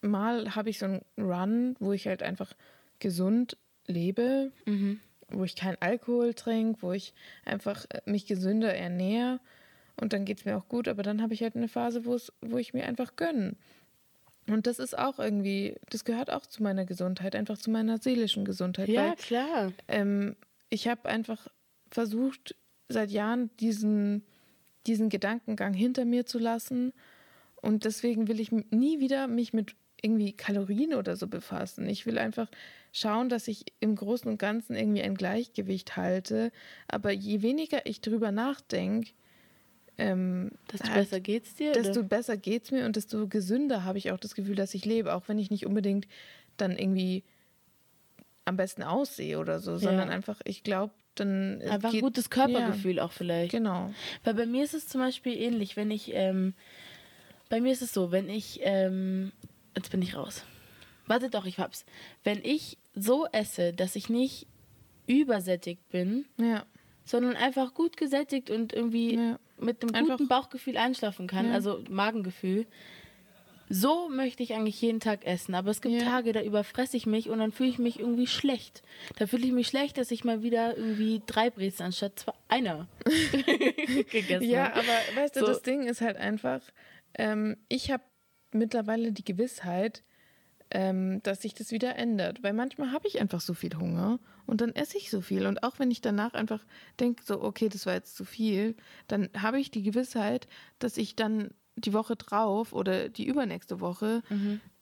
[0.00, 2.52] mal habe ich so einen Run, wo ich halt einfach
[2.98, 5.00] gesund lebe, Mhm.
[5.32, 7.14] Wo ich keinen Alkohol trinke, wo ich
[7.44, 9.40] einfach äh, mich gesünder ernähre
[9.96, 12.56] und dann geht es mir auch gut, aber dann habe ich halt eine Phase, wo
[12.56, 13.56] ich mir einfach gönne.
[14.48, 18.44] Und das ist auch irgendwie, das gehört auch zu meiner Gesundheit, einfach zu meiner seelischen
[18.44, 18.88] Gesundheit.
[18.88, 19.72] Ja, weil klar.
[19.88, 20.36] ähm,
[20.68, 21.46] ich habe einfach
[21.90, 22.56] versucht,
[22.88, 24.24] seit Jahren diesen,
[24.86, 26.92] diesen Gedankengang hinter mir zu lassen.
[27.60, 31.88] Und deswegen will ich nie wieder mich mit irgendwie Kalorien oder so befassen.
[31.88, 32.48] Ich will einfach
[32.92, 36.52] schauen, dass ich im Großen und Ganzen irgendwie ein Gleichgewicht halte.
[36.88, 39.12] Aber je weniger ich drüber nachdenke,
[39.98, 41.72] ähm, Desto halt, besser geht's dir?
[41.72, 42.08] desto oder?
[42.08, 45.14] besser geht es mir und desto gesünder habe ich auch das Gefühl, dass ich lebe,
[45.14, 46.08] auch wenn ich nicht unbedingt
[46.56, 47.22] dann irgendwie
[48.44, 53.12] am besten aussehe oder so, sondern einfach, ich glaube, dann Einfach geht, gutes Körpergefühl auch
[53.12, 53.52] vielleicht.
[53.52, 53.92] Ja, genau.
[54.24, 56.54] Weil bei mir ist es zum Beispiel ähnlich, wenn ich, ähm,
[57.50, 59.30] bei mir ist es so, wenn ich, ähm,
[59.76, 60.44] jetzt bin ich raus.
[61.06, 61.84] Warte doch, ich hab's.
[62.24, 64.46] Wenn ich so esse, dass ich nicht
[65.06, 66.64] übersättigt bin, Ja,
[67.04, 69.38] sondern einfach gut gesättigt und irgendwie Ja.
[69.58, 71.52] mit einem Einfach- guten Bauchgefühl einschlafen kann, Ja.
[71.54, 72.66] also Magengefühl.
[73.68, 76.02] So möchte ich eigentlich jeden Tag essen, aber es gibt Ja.
[76.04, 78.82] Tage, da überfresse ich mich und dann fühle ich mich irgendwie schlecht.
[79.16, 82.86] Da fühle ich mich schlecht, dass ich mal wieder irgendwie drei Brezen anstatt zwei, einer
[84.10, 84.80] gegessen ja habe.
[84.80, 85.46] aber weißt du, So.
[85.46, 86.60] das Ding ist halt einfach,
[87.14, 88.02] ähm, ich habe
[88.54, 90.02] mittlerweile die Gewissheit,
[90.70, 92.42] ähm, dass sich das wieder ändert.
[92.42, 95.46] Weil manchmal habe ich einfach so viel Hunger und dann esse ich so viel.
[95.46, 96.64] Und auch wenn ich danach einfach
[97.00, 98.76] denke, so, okay, das war jetzt zu viel,
[99.08, 104.22] dann habe ich die Gewissheit, dass ich dann die Woche drauf oder die übernächste Woche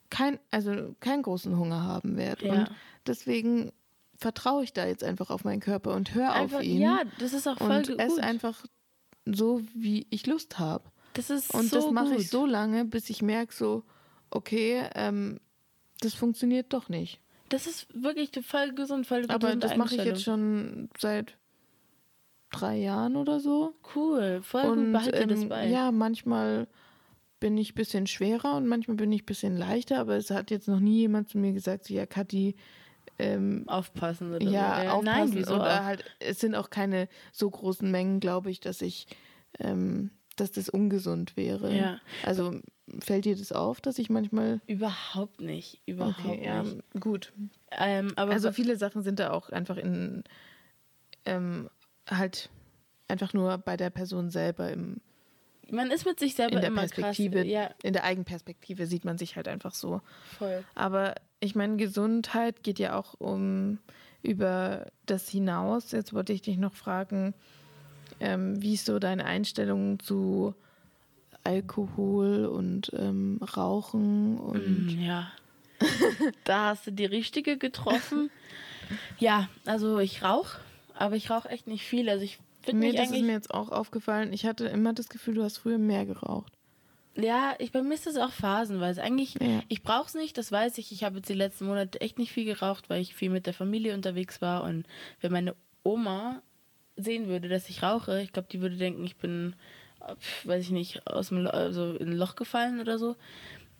[0.09, 2.45] kein, also keinen großen Hunger haben werde.
[2.45, 2.53] Ja.
[2.53, 2.71] Und
[3.07, 3.71] deswegen
[4.15, 7.47] vertraue ich da jetzt einfach auf meinen Körper und höre auf ihn ja, das ist
[7.47, 7.99] auch voll und gut.
[7.99, 8.63] esse einfach
[9.25, 10.83] so, wie ich Lust habe.
[11.13, 12.19] Das ist Und so das mache gut.
[12.19, 13.83] ich so lange, bis ich merke, so,
[14.29, 15.39] okay, ähm,
[15.99, 17.19] das funktioniert doch nicht.
[17.49, 21.37] Das ist wirklich voll gesund, voll Aber gesunde das mache ich jetzt schon seit
[22.51, 23.75] drei Jahren oder so.
[23.95, 25.67] Cool, voll gut, und behalte das ähm, bei.
[25.67, 26.67] ja, manchmal
[27.39, 30.51] bin ich ein bisschen schwerer und manchmal bin ich ein bisschen leichter, aber es hat
[30.51, 32.55] jetzt noch nie jemand zu mir gesagt, so, ja, Kathi,
[33.17, 34.89] ähm, Aufpassen oder ja, so.
[34.97, 35.33] aufpassen.
[35.33, 35.83] Nein, oder auch?
[35.83, 39.07] halt, es sind auch keine so großen Mengen, glaube ich, dass ich,
[39.59, 41.75] ähm, dass das ungesund wäre.
[41.75, 41.99] Ja.
[42.25, 42.59] Also
[42.99, 44.61] fällt dir das auf, dass ich manchmal.
[44.67, 46.77] Überhaupt nicht, überhaupt Okay, ja, nicht.
[46.99, 47.33] gut.
[47.71, 50.23] Ähm, Also viele Sachen sind da auch einfach in
[51.25, 51.69] ähm,
[52.09, 52.49] halt
[53.07, 55.01] einfach nur bei der Person selber im,
[55.69, 57.47] man ist mit sich selber in der immer Perspektive, krass.
[57.47, 60.01] Ja, in der Eigenperspektive sieht man sich halt einfach so.
[60.37, 60.63] voll.
[60.75, 63.79] Aber ich meine, Gesundheit geht ja auch um
[64.21, 65.91] über das hinaus.
[65.91, 67.33] Jetzt wollte ich dich noch fragen,
[68.21, 70.53] ähm, wie ist so deine Einstellung zu
[71.43, 75.31] Alkohol und ähm, Rauchen und Mm, Ja.
[76.43, 78.29] da hast du die richtige getroffen.
[79.19, 80.59] ja, also ich rauche,
[80.93, 82.07] aber ich rauche echt nicht viel.
[82.09, 84.31] Also ich finde Nee, mich das ist mir jetzt auch aufgefallen.
[84.33, 86.53] Ich hatte immer das Gefühl, du hast früher mehr geraucht.
[87.17, 89.01] Ja, ich, bei mir ist das auch phasenweise.
[89.01, 89.61] Eigentlich, Ja.
[89.67, 90.91] ich brauche es nicht, das weiß ich.
[90.91, 93.53] Ich habe jetzt die letzten Monate echt nicht viel geraucht, weil ich viel mit der
[93.55, 94.63] Familie unterwegs war.
[94.63, 94.85] Und
[95.19, 96.41] wenn meine Oma
[97.03, 99.55] sehen würde, dass ich rauche, ich glaube, die würde denken, ich bin,
[100.07, 100.13] äh,
[100.47, 103.15] weiß ich nicht, aus dem Lo also in ein Loch gefallen oder so.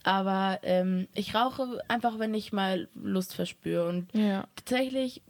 [0.03, 3.88] Aber ähm, ich rauche einfach, wenn ich mal Lust verspüre.
[3.88, 4.45] Und Ja.
[4.55, 5.21] tatsächlich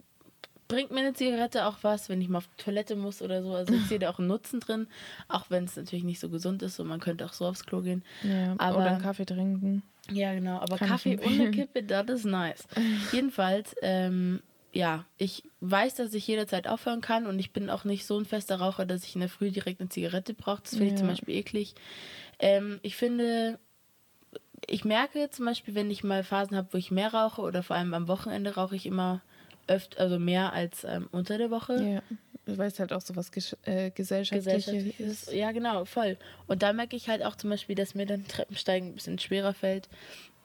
[0.68, 3.54] bringt mir eine Zigarette auch was, wenn ich mal auf die Toilette muss oder so.
[3.54, 4.86] Also ich sehe da auch einen Nutzen drin,
[5.28, 7.82] auch wenn es natürlich nicht so gesund ist und man könnte auch so aufs Klo
[7.82, 8.02] gehen.
[8.22, 8.54] ja.
[8.56, 9.82] Aber- Oder einen Kaffee trinken.
[10.10, 10.56] Ja, genau.
[10.58, 11.50] Aber Kann Kaffee ohne.
[11.50, 12.66] Kippe, das ist nice.
[13.12, 14.40] Jedenfalls, ähm,
[14.72, 18.24] ja, ich weiß, dass ich jederzeit aufhören kann und ich bin auch nicht so ein
[18.24, 20.62] fester Raucher, dass ich in der Früh direkt eine Zigarette brauche.
[20.62, 20.98] Das finde ich Ja.
[20.98, 21.74] zum Beispiel eklig.
[22.38, 23.58] Ähm, ich finde,
[24.66, 27.76] ich merke zum Beispiel, wenn ich mal Phasen habe, wo ich mehr rauche oder vor
[27.76, 29.20] allem am Wochenende rauche ich immer
[29.66, 31.82] öfter, also mehr als ähm, unter der Woche.
[31.82, 32.02] Ja.
[32.44, 34.64] Du weißt halt auch so was Gesch äh, gesellschaftliches.
[34.66, 35.32] gesellschaftliches.
[35.32, 36.16] Ja, genau, voll.
[36.48, 39.54] Und da merke ich halt auch zum Beispiel, dass mir dann Treppensteigen ein bisschen schwerer
[39.54, 39.88] fällt.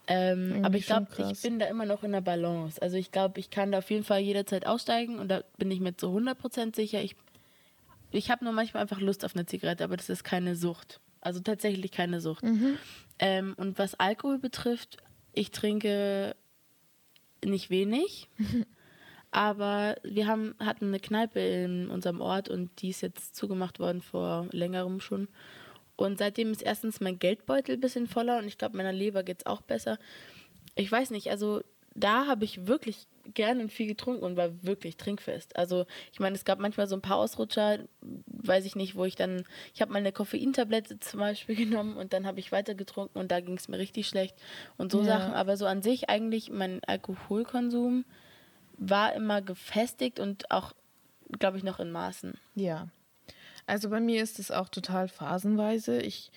[0.08, 2.82] Ähm, aber ich glaube, ich bin da immer noch in der Balance.
[2.82, 5.80] Also ich glaube, ich kann da auf jeden Fall jederzeit aussteigen und da bin ich
[5.80, 7.02] mir zu 100% sicher.
[7.02, 7.16] Ich,
[8.12, 11.02] ich habe nur manchmal einfach Lust auf eine Zigarette, aber das ist keine Sucht.
[11.20, 12.44] Also tatsächlich keine Sucht.
[12.44, 12.78] Mhm.
[13.20, 14.98] Ähm, und was Alkohol betrifft,
[15.34, 16.36] ich trinke
[17.44, 18.30] nicht wenig.
[19.32, 24.02] Aber wir haben, hatten eine Kneipe in unserem Ort und die ist jetzt zugemacht worden
[24.02, 25.28] vor längerem schon.
[25.98, 29.40] Und seitdem ist erstens mein Geldbeutel ein bisschen voller und ich glaube, meiner Leber geht
[29.40, 29.98] es auch besser.
[30.76, 31.62] Ich weiß nicht, also
[31.96, 35.58] da habe ich wirklich gerne und viel getrunken und war wirklich trinkfest.
[35.58, 37.80] Also ich meine, es gab manchmal so ein paar Ausrutscher,
[38.28, 42.14] weiß ich nicht, wo ich dann, ich habe mal eine Koffeintablette zum Beispiel genommen und
[42.14, 44.36] dann habe ich weiter getrunken und da ging es mir richtig schlecht
[44.78, 45.06] und so Ja.
[45.06, 45.34] Sachen.
[45.34, 48.06] Aber so an sich eigentlich mein Alkoholkonsum
[48.78, 50.74] war immer gefestigt und auch,
[51.40, 52.36] glaube ich, noch in Maßen.
[52.56, 52.90] Ja.
[53.68, 56.00] Also bei mir ist es auch total phasenweise.
[56.00, 56.32] Ich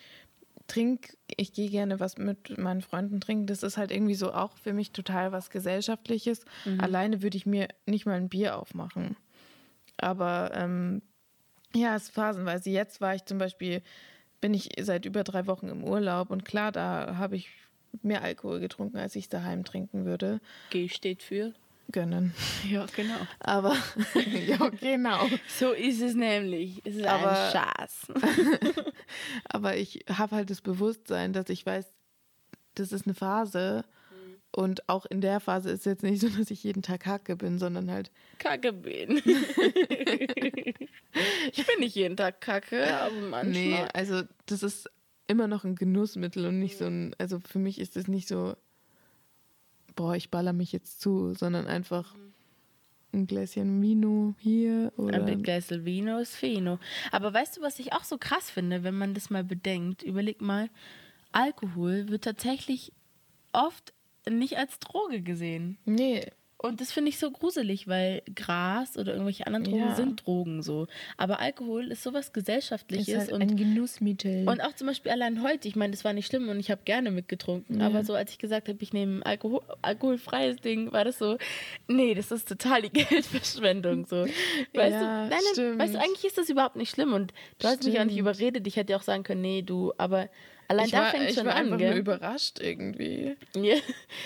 [0.67, 3.47] trinke, ich gehe gerne was mit meinen Freunden trinken.
[3.47, 6.45] Das ist halt irgendwie so auch für mich total was Gesellschaftliches.
[6.79, 9.17] Alleine würde ich mir nicht mal ein Bier aufmachen.
[9.97, 11.03] Aber ähm,
[11.75, 12.71] ja, es ist phasenweise.
[12.71, 13.83] Jetzt war ich zum Beispiel,
[14.41, 17.51] bin ich seit über drei Wochen im Urlaub und klar, da habe ich
[18.03, 20.41] mehr Alkohol getrunken, als ich es daheim trinken würde.
[20.71, 21.53] G steht für.
[21.93, 22.35] Gönnen.
[22.69, 23.17] Ja, genau.
[23.41, 23.77] Aber
[24.47, 25.29] ja, genau.
[25.59, 26.81] So ist es nämlich.
[26.85, 28.07] Es ist Aber- ein Schatz.
[29.45, 31.87] Aber ich habe halt das Bewusstsein, dass ich weiß,
[32.75, 33.85] das ist eine Phase.
[34.53, 37.37] Und auch in der Phase ist es jetzt nicht so, dass ich jeden Tag Hacke
[37.37, 39.19] bin, sondern halt, Kacke bin.
[41.53, 43.45] ich bin nicht jeden Tag Kacke, aber manchmal.
[43.47, 44.91] nee, also das ist
[45.29, 48.57] immer noch ein Genussmittel und nicht so ein, also für mich ist es nicht so,
[50.01, 52.15] boah, ich baller mich jetzt zu, sondern einfach
[53.13, 55.27] ein Gläschen Vino hier oder.
[55.27, 56.79] Ein Gläsel Vino ist Fino.
[57.13, 60.03] Aber weißt du, was ich auch so krass finde, wenn man das mal bedenkt?
[60.03, 60.71] Überleg mal,
[61.33, 62.93] Alkohol wird tatsächlich
[63.53, 63.93] oft
[64.27, 65.77] nicht als Droge gesehen.
[65.85, 66.27] Nee,
[66.63, 69.95] Und das finde ich so gruselig, weil Gras oder irgendwelche anderen Drogen Ja.
[69.95, 70.89] sind Drogen so.
[71.17, 74.47] Aber Alkohol ist sowas ist Gesellschaftliches halt und ein Genussmittel.
[74.47, 76.83] Und auch zum Beispiel allein heute, ich meine, das war nicht schlimm und ich habe
[76.85, 77.87] gerne mitgetrunken, Ja.
[77.87, 81.39] aber so als ich gesagt habe, ich nehme ein Alkohol, alkoholfreies Ding, war das so,
[81.89, 84.25] nee, das ist total die Geldverschwendung so.
[84.27, 84.33] Weißt
[84.75, 85.79] Ja, du, nein, nein, stimmt.
[85.79, 88.21] weißt du, eigentlich ist das überhaupt nicht schlimm und du hast mich auch nicht Stimmt.
[88.21, 90.29] überredet, ich hätte ja auch sagen können, nee, du, aber
[90.71, 91.99] allein ich da war, fängt ich schon war an, einfach nur gell?
[91.99, 93.37] überrascht irgendwie.
[93.57, 93.77] Ja.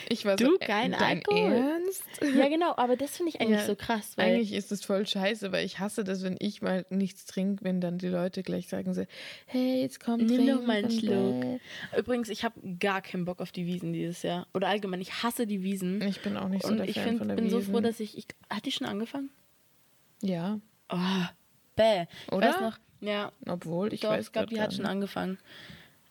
[0.09, 1.53] Ich war Du, so, kein äh, dein Alkohol?
[1.53, 2.05] Ernst?
[2.37, 5.07] ja, genau, aber das finde ich eigentlich Ja, so krass, weil Eigentlich ist es voll
[5.07, 8.69] scheiße, weil ich hasse das, wenn ich mal nichts trinke, wenn dann die Leute gleich
[8.69, 9.05] sagen so,
[9.47, 11.61] hey, jetzt komm, Nimm trink doch mal einen Schluck.
[11.99, 15.47] übrigens, ich habe gar keinen Bock auf die Wiesen dieses Jahr oder allgemein, ich hasse
[15.47, 16.03] die Wiesen.
[16.03, 17.73] Ich bin auch nicht so Und der ich Fan find, von der bin so Wiesn.
[17.73, 18.27] froh, dass ich, ich.
[18.51, 19.31] Hat die schon angefangen?
[20.23, 20.61] Ja.
[20.91, 20.97] Oh,
[21.77, 22.05] bäh.
[22.27, 22.49] Ich Oder?
[22.49, 25.39] weiß noch, ja, Obwohl, ich doch, weiß ich glaube, die hat schon angefangen.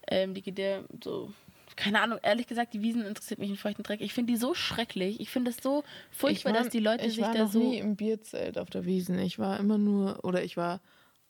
[0.08, 1.32] Ähm, die geht der so,
[1.76, 4.02] keine Ahnung, ehrlich gesagt, die Wiesen interessiert mich einen feuchten Dreck.
[4.02, 5.20] Ich finde die so schrecklich.
[5.20, 7.60] Ich finde es so furchtbar, war- dass die Leute ich sich war da so.
[7.60, 9.18] nie im Bierzelt auf der Wiesen.
[9.20, 10.82] Ich war immer nur, oder ich war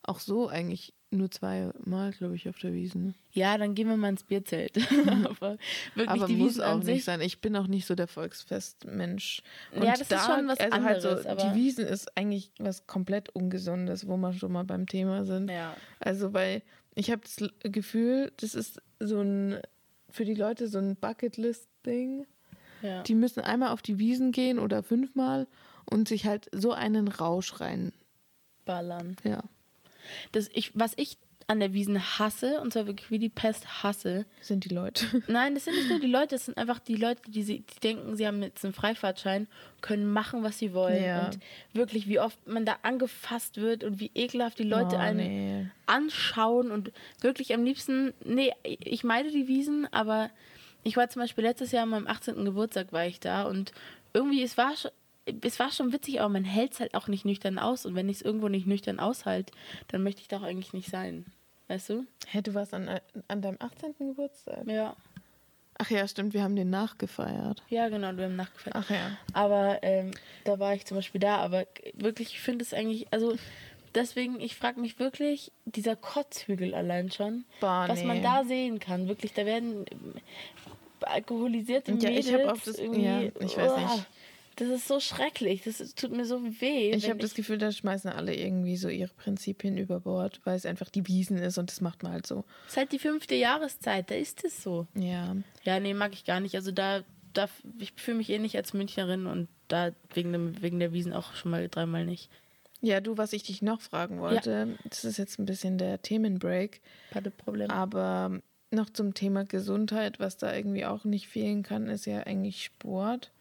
[0.04, 3.14] auch so eigentlich nur zweimal, glaube ich, auf der Wiesen.
[3.32, 4.76] Ja, dann gehen wir mal ins Bierzelt.
[5.26, 5.58] Aber
[5.96, 7.22] wirklich, Aber die muss Wiesen auch an nicht sein.
[7.22, 9.42] Ich bin auch nicht so der Volksfestmensch.
[9.76, 12.88] Ja, das ist schon was also Halt anderes, so, aber- die Wiesen ist eigentlich was
[12.88, 15.50] komplett Ungesundes, wo wir schon mal beim Thema sind.
[15.50, 15.76] Ja.
[16.00, 16.64] Also, weil
[16.96, 19.60] ich habe das Gefühl, das ist so ein,
[20.10, 22.26] für die Leute so ein Bucketlist-Ding.
[22.82, 23.04] ja.
[23.04, 25.48] Die müssen einmal auf die Wiesen gehen oder fünfmal
[25.86, 27.94] und sich halt so einen Rausch rein.
[28.66, 29.18] Ballern.
[29.24, 29.44] Ja,
[30.32, 34.26] Das ich, was ich an der Wiesen hasse, und zwar wirklich wie die Pest hasse.
[34.42, 35.06] sind die Leute.
[35.28, 37.80] Nein, das sind nicht nur die Leute, das sind einfach die Leute, die, sie, die
[37.80, 39.48] denken, sie haben jetzt einen Freifahrtschein,
[39.82, 41.04] können machen, was sie wollen.
[41.04, 41.26] Ja.
[41.26, 41.40] Und
[41.74, 45.68] wirklich, wie oft man da angefasst wird und wie ekelhaft die Leute Oh, einen nee.
[45.86, 50.30] anschauen und wirklich am liebsten, nee, ich meide die Wiesen, aber
[50.84, 52.44] ich war zum Beispiel letztes Jahr an meinem 18.
[52.46, 53.72] Geburtstag war ich da und
[54.14, 54.92] irgendwie, es war schon,
[55.26, 58.10] es war schon witzig, aber man hält es halt auch nicht nüchtern aus und wenn
[58.10, 59.54] ich es irgendwo nicht nüchtern aushalte,
[59.88, 61.26] dann möchte ich da auch eigentlich nicht sein.
[61.68, 62.06] Weißt du?
[62.28, 63.96] Hey, du warst an, an deinem 18.
[63.98, 64.68] Geburtstag?
[64.68, 64.96] Ja.
[65.80, 67.64] Ach ja, stimmt, wir haben den nachgefeiert.
[67.70, 68.74] Ja, genau, du hast nachgefallen.
[68.76, 69.18] Ach ja.
[69.34, 70.12] Aber ähm,
[70.44, 73.36] da war ich zum Beispiel da, aber wirklich, ich finde es eigentlich, also
[73.96, 79.08] deswegen, ich frage mich wirklich, dieser Kotzhügel allein schon, Boah, was man da sehen kann,
[79.08, 80.14] wirklich, da werden ähm,
[81.02, 84.08] alkoholisierte Ja, Mädels ich hab auch das- irgendwie, ja, ich weiß nicht.
[84.56, 86.92] Das ist so schrecklich, das tut mir so weh.
[86.92, 90.66] Ich habe das Gefühl, da schmeißen alle irgendwie so ihre Prinzipien über Bord, weil es
[90.66, 92.44] einfach die Wiesen ist und das macht man halt so.
[92.66, 94.88] Es ist halt die fünfte Jahreszeit, da ist es so.
[94.96, 95.36] Ja.
[95.64, 96.56] Ja, nee, mag ich gar nicht.
[96.56, 100.80] Also da, da ich fühle mich eh nicht als Münchnerin und da wegen, dem, wegen
[100.80, 102.30] der Wiesen auch schon mal dreimal nicht.
[102.82, 106.82] Ja, du, was ich dich noch fragen wollte, das ist jetzt ein bisschen der Themenbreak,
[107.16, 107.70] Hatte Problem.
[107.70, 112.66] aber noch zum Thema Gesundheit, was da irgendwie auch nicht fehlen kann, ist ja eigentlich
[112.66, 113.32] Sport.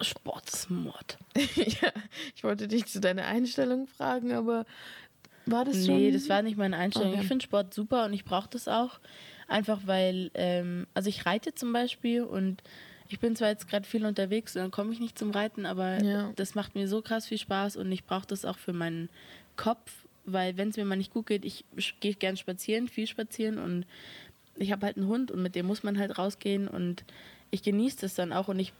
[0.00, 1.18] Sport ist Mord.
[1.36, 1.92] ja,
[2.34, 4.64] ich wollte dich zu deiner Einstellung fragen, aber
[5.46, 5.96] war das schon?
[5.96, 7.12] Nee, das war nicht meine Einstellung.
[7.12, 7.20] Okay.
[7.22, 8.98] Ich finde Sport super und ich brauche das auch.
[9.48, 12.62] Einfach weil, ähm, also ich reite zum Beispiel und
[13.08, 16.02] ich bin zwar jetzt gerade viel unterwegs und dann komme ich nicht zum Reiten, aber
[16.02, 16.32] Ja.
[16.34, 19.08] das macht mir so krass viel Spaß und ich brauche das auch für meinen
[19.54, 19.92] Kopf,
[20.24, 21.64] weil wenn es mir mal nicht gut geht, ich
[22.00, 23.86] gehe gern spazieren, viel spazieren und
[24.56, 27.04] ich habe halt einen Hund und mit dem muss man halt rausgehen und
[27.52, 28.72] ich genieße das dann auch und ich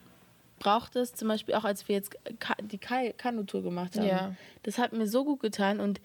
[0.58, 2.16] brauche das zum Beispiel auch, als wir jetzt
[2.62, 4.06] die Kanutour gemacht haben.
[4.06, 4.34] Ja.
[4.62, 6.00] Das hat mir so gut getan und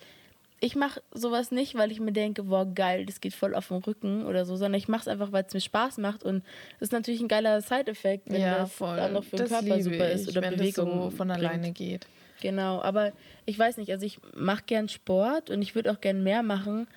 [0.63, 3.77] ich mache sowas nicht, weil ich mir denke, boah, geil, das geht voll auf den
[3.77, 6.43] Rücken oder so, sondern ich mache es einfach, weil es mir Spaß macht und
[6.79, 8.95] das ist natürlich ein geiler Side-Effekt, wenn ja, das voll.
[8.95, 11.27] dann noch für den das Körper super ich, ist oder wenn Bewegung das so von
[11.29, 11.39] bringt.
[11.43, 12.05] alleine geht.
[12.41, 13.11] Genau, aber
[13.45, 16.87] ich weiß nicht, also ich mache gern Sport und ich würde auch gern mehr machen.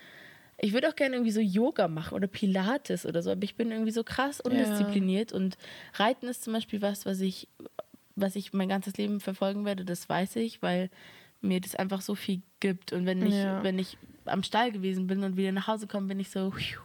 [0.58, 3.70] Ich würde auch gerne irgendwie so Yoga machen oder Pilates oder so, aber ich bin
[3.70, 5.56] irgendwie so krass undiszipliniert und
[5.94, 7.48] Reiten ist zum Beispiel was, was ich,
[8.16, 10.90] was ich mein ganzes Leben verfolgen werde, das weiß ich, weil
[11.40, 13.62] mir das einfach so viel gibt und wenn ich, Ja.
[13.62, 16.80] wenn ich am Stall gewesen bin und wieder nach Hause komme, bin ich so pfiuh,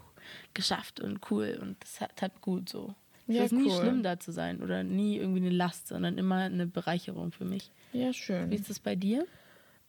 [0.54, 2.94] geschafft und cool und das hat, hat gut so.
[3.28, 3.80] Es Ja, ist nie cool.
[3.80, 7.72] schlimm da zu sein oder nie irgendwie eine Last, sondern immer eine Bereicherung für mich.
[7.94, 8.50] Ja, schön.
[8.50, 9.26] Wie ist das bei dir?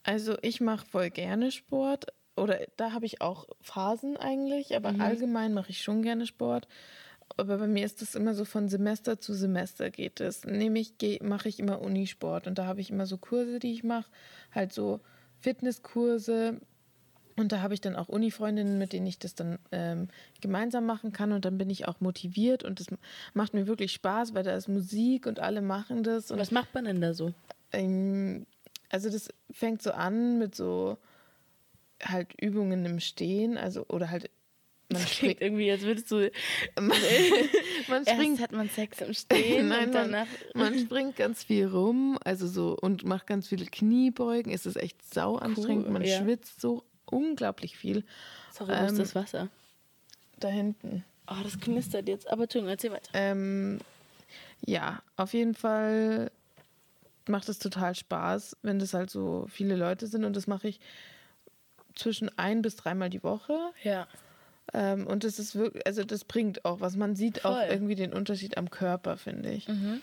[0.02, 2.06] Also ich mache voll gerne Sport.
[2.36, 6.68] Oder da habe ich auch Phasen eigentlich, aber allgemein mache ich schon gerne Sport.
[7.36, 10.44] Aber bei mir ist das immer so von Semester zu Semester geht es.
[10.44, 14.10] Nämlich mache ich immer Unisport und da habe ich immer so Kurse, die ich mache,
[14.52, 15.00] halt so
[15.40, 16.60] Fitnesskurse.
[17.36, 20.08] Und da habe ich dann auch Uni-Freundinnen, mit denen ich das dann ähm,
[20.40, 21.32] gemeinsam machen kann.
[21.32, 22.88] Und dann bin ich auch motiviert und das
[23.32, 26.30] macht mir wirklich Spaß, weil da ist Musik und alle machen das.
[26.30, 27.32] Und Was macht man denn da so?
[27.72, 28.46] ähm,
[28.90, 30.98] also das fängt so an mit so
[32.02, 34.30] halt Übungen im Stehen, also oder halt
[34.92, 36.30] man springt, irgendwie, als würdest du.
[36.76, 36.88] man,
[37.88, 40.26] man Erst springt, hat man Sex im Stehen Nein, und man, danach.
[40.54, 44.52] man springt ganz viel rum, also so und macht ganz viele Kniebeugen.
[44.52, 46.18] Es ist echt sau anstrengend, man ja.
[46.18, 48.04] schwitzt so unglaublich viel.
[48.52, 49.48] Sorry, wo ist Ähm, das Wasser?
[50.40, 51.04] Da hinten.
[51.28, 52.28] Oh, das knistert jetzt.
[52.28, 53.10] Aber Entschuldigung, erzähl weiter.
[53.14, 53.78] Ähm,
[54.66, 56.32] ja, auf jeden Fall
[57.28, 60.80] macht es total Spaß, wenn das halt so viele Leute sind und das mache ich
[62.00, 63.56] zwischen ein bis dreimal die Woche.
[63.82, 64.06] Ja.
[64.72, 66.96] Ähm, und das ist wirklich, also das bringt auch was.
[66.96, 67.68] Man sieht auch Voll.
[67.70, 69.68] irgendwie den Unterschied am Körper, finde ich.
[69.68, 70.00] Mhm.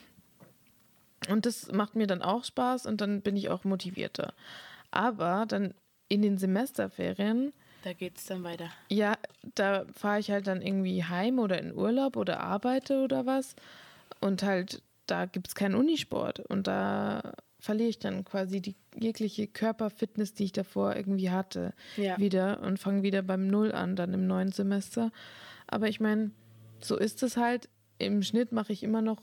[1.29, 4.33] Und das macht mir dann auch Spaß und dann bin ich auch motivierter.
[4.91, 5.73] Aber dann
[6.09, 8.69] in den Semesterferien, Da geht's dann weiter.
[8.89, 9.17] ja,
[9.55, 13.55] da fahre ich halt dann irgendwie heim oder in Urlaub oder arbeite oder was.
[14.21, 16.39] Und halt, da gibt es keinen Unisport.
[16.39, 17.33] Und da
[17.67, 22.17] verliere ich dann quasi die jegliche Körperfitness, die ich davor irgendwie hatte, Ja.
[22.17, 25.11] wieder und fange wieder beim Null an, dann im neuen Semester.
[25.67, 26.31] Aber ich meine,
[26.79, 27.67] so ist es halt.
[27.99, 29.21] Im Schnitt mache ich immer noch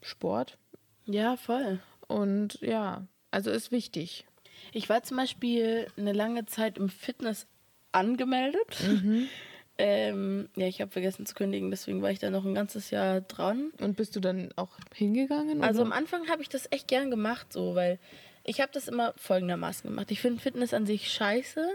[0.00, 0.58] Sport
[1.06, 1.80] Ja, voll.
[2.06, 4.26] und ja, also ist wichtig.
[4.72, 7.46] Ich war zum Beispiel eine lange Zeit im Fitness
[7.92, 8.76] angemeldet.
[8.86, 9.26] Mhm.
[9.78, 13.20] Ähm, ja, ich habe vergessen zu kündigen, deswegen war ich da noch ein ganzes Jahr
[13.20, 13.72] dran.
[13.80, 15.62] Und bist du dann auch hingegangen?
[15.62, 15.96] Also am oder?
[15.96, 17.98] Anfang habe ich das echt gern gemacht, so, weil
[18.44, 20.10] ich habe das immer folgendermaßen gemacht.
[20.10, 21.68] Ich finde Fitness an sich scheiße,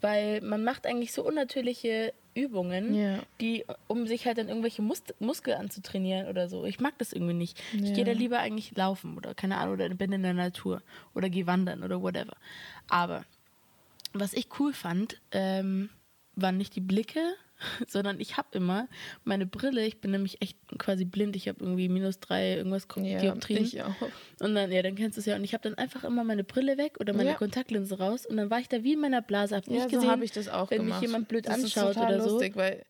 [0.00, 3.18] weil man macht eigentlich so unnatürliche Übungen, Ja.
[3.40, 6.64] die, um sich halt dann irgendwelche Mus Muskeln anzutrainieren oder so.
[6.64, 7.60] Ich mag das irgendwie nicht.
[7.72, 7.94] Ich Ja.
[7.94, 10.82] gehe da lieber eigentlich laufen oder keine Ahnung, oder bin in der Natur
[11.14, 12.36] oder gehe wandern oder whatever.
[12.88, 13.24] Aber
[14.12, 15.90] was ich cool fand, ähm,
[16.42, 17.20] waren nicht die Blicke,
[17.88, 18.88] sondern ich habe immer
[19.24, 23.20] meine Brille, ich bin nämlich echt quasi blind, ich habe irgendwie minus drei irgendwas ja,
[23.20, 23.62] Dioptrien.
[23.64, 23.94] ich auch.
[24.40, 25.36] Und dann, ja, dann kennst du es ja.
[25.36, 27.34] Und ich habe dann einfach immer meine Brille weg oder meine Ja.
[27.36, 29.96] Kontaktlinse raus und dann war ich da wie in meiner Blase, hab Ja, nicht so
[29.96, 31.00] gesehen, habe ich das auch wenn gemacht.
[31.02, 32.30] mich jemand blöd das anschaut ist total oder so.
[32.30, 32.82] lustig, weil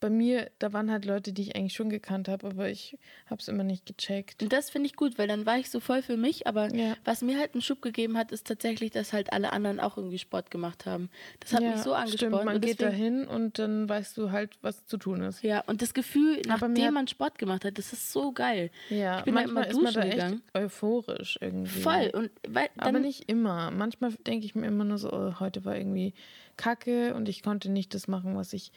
[0.00, 2.96] bei mir, da waren halt Leute, die ich eigentlich schon gekannt habe, aber ich
[3.26, 4.42] habe es immer nicht gecheckt.
[4.42, 6.46] Und das finde ich gut, weil dann war ich so voll für mich.
[6.46, 6.96] Aber Ja.
[7.04, 10.18] was mir halt einen Schub gegeben hat, ist tatsächlich, dass halt alle anderen auch irgendwie
[10.18, 11.10] Sport gemacht haben.
[11.40, 12.32] Das hat ja, mich so angespornt.
[12.34, 15.42] Stimmt, man und geht da hin und dann weißt du halt, was zu tun ist.
[15.42, 18.70] Ja, und das Gefühl, nachdem man Sport gemacht hat, das ist so geil.
[18.90, 20.42] Ja, Ich bin da manchmal immer ist man da duschen echt gegangen.
[20.54, 21.80] euphorisch irgendwie.
[21.80, 22.10] Voll.
[22.14, 23.70] Und weil dann, aber nicht immer.
[23.70, 26.14] Manchmal denke ich mir immer nur so, oh, heute war irgendwie
[26.56, 28.72] Kacke und ich konnte nicht das machen, was ich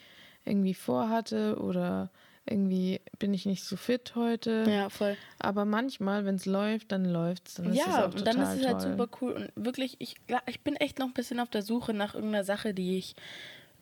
[0.46, 2.10] irgendwie vorhatte oder
[2.46, 4.66] irgendwie bin ich nicht so fit heute.
[4.68, 5.16] Ja, voll.
[5.40, 7.54] Aber manchmal, wenn es läuft, dann läuft es.
[7.56, 8.92] Dann ist es Ja, auch und dann ist total es halt toll.
[8.92, 9.32] super cool.
[9.56, 10.16] Und wirklich, ich,
[10.48, 13.16] ich bin echt noch ein bisschen auf der Suche nach irgendeiner Sache, die ich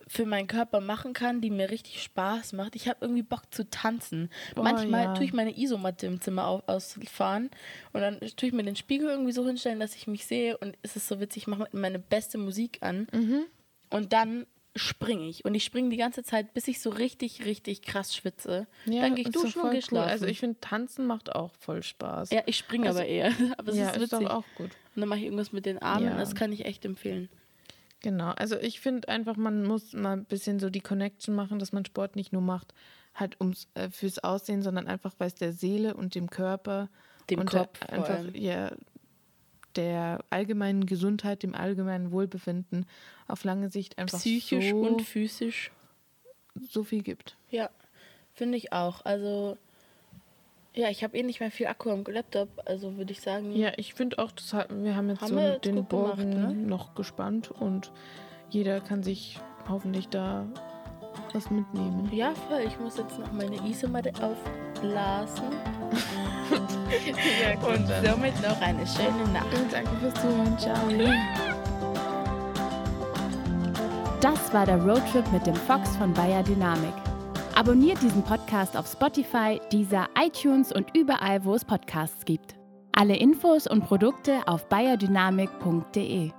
[0.07, 2.75] für meinen Körper machen kann, die mir richtig Spaß macht.
[2.75, 4.29] Ich habe irgendwie Bock zu tanzen.
[4.55, 5.13] Boah, Manchmal ja.
[5.13, 7.49] tue ich meine Isomatte im Zimmer au- ausfahren
[7.93, 10.75] und dann tue ich mir den Spiegel irgendwie so hinstellen, dass ich mich sehe und
[10.81, 13.43] es ist so witzig, ich mache meine beste Musik an Mhm.
[13.91, 15.45] und dann springe ich.
[15.45, 18.67] Und ich springe die ganze Zeit, bis ich so richtig, richtig krass schwitze.
[18.85, 19.97] Ja, dann gehe ich ist duschen und gehe cool.
[19.99, 22.29] Also ich finde, tanzen macht auch voll Spaß.
[22.31, 23.31] ja, ich springe Also- aber eher.
[23.57, 24.27] aber es ja, ist ist witzig.
[24.27, 24.69] doch auch gut.
[24.95, 26.05] Und dann mache ich irgendwas mit den Armen.
[26.07, 26.17] Ja.
[26.17, 27.29] Das kann ich echt empfehlen.
[28.01, 31.73] Genau, also ich finde einfach, man muss mal ein bisschen so die Connection machen, dass
[31.73, 32.73] man Sport nicht nur macht,
[33.13, 36.87] halt ums äh, fürs Aussehen, sondern einfach, weil es der Seele und dem Körper
[37.29, 38.71] Dem und Kopf der, einfach ja
[39.75, 42.85] der allgemeinen Gesundheit, dem allgemeinen Wohlbefinden
[43.27, 45.71] auf lange Sicht einfach Psychisch so, und physisch.
[46.69, 47.37] so viel gibt.
[47.51, 47.69] Ja,
[48.33, 49.05] finde ich auch.
[49.05, 49.57] Also,
[50.73, 52.49] ja, ich habe eh nicht mehr viel Akku am Laptop.
[52.65, 55.39] Also würde ich sagen, Ja, ich finde auch, das hat, wir haben jetzt Haben so
[55.39, 56.53] jetzt den gut gemacht, Bogen ne?
[56.53, 57.91] noch gespannt und
[58.49, 60.47] jeder kann sich hoffentlich da
[61.33, 62.09] was mitnehmen.
[62.11, 62.61] ja, voll.
[62.65, 65.43] Ich muss jetzt noch meine Isomatte aufblasen.
[66.51, 69.47] Ja, Und somit noch eine schöne Nacht.
[69.71, 70.57] Danke fürs Zuhören.
[70.57, 70.75] Ciao.
[74.21, 76.93] Das war der Roadtrip mit dem Fox von Bayer Dynamik.
[77.55, 82.55] Abonniert diesen Podcast auf Spotify, Deezer, iTunes und überall, wo es Podcasts gibt.
[82.93, 86.31] Alle Infos und Produkte auf bayerdynamik.de.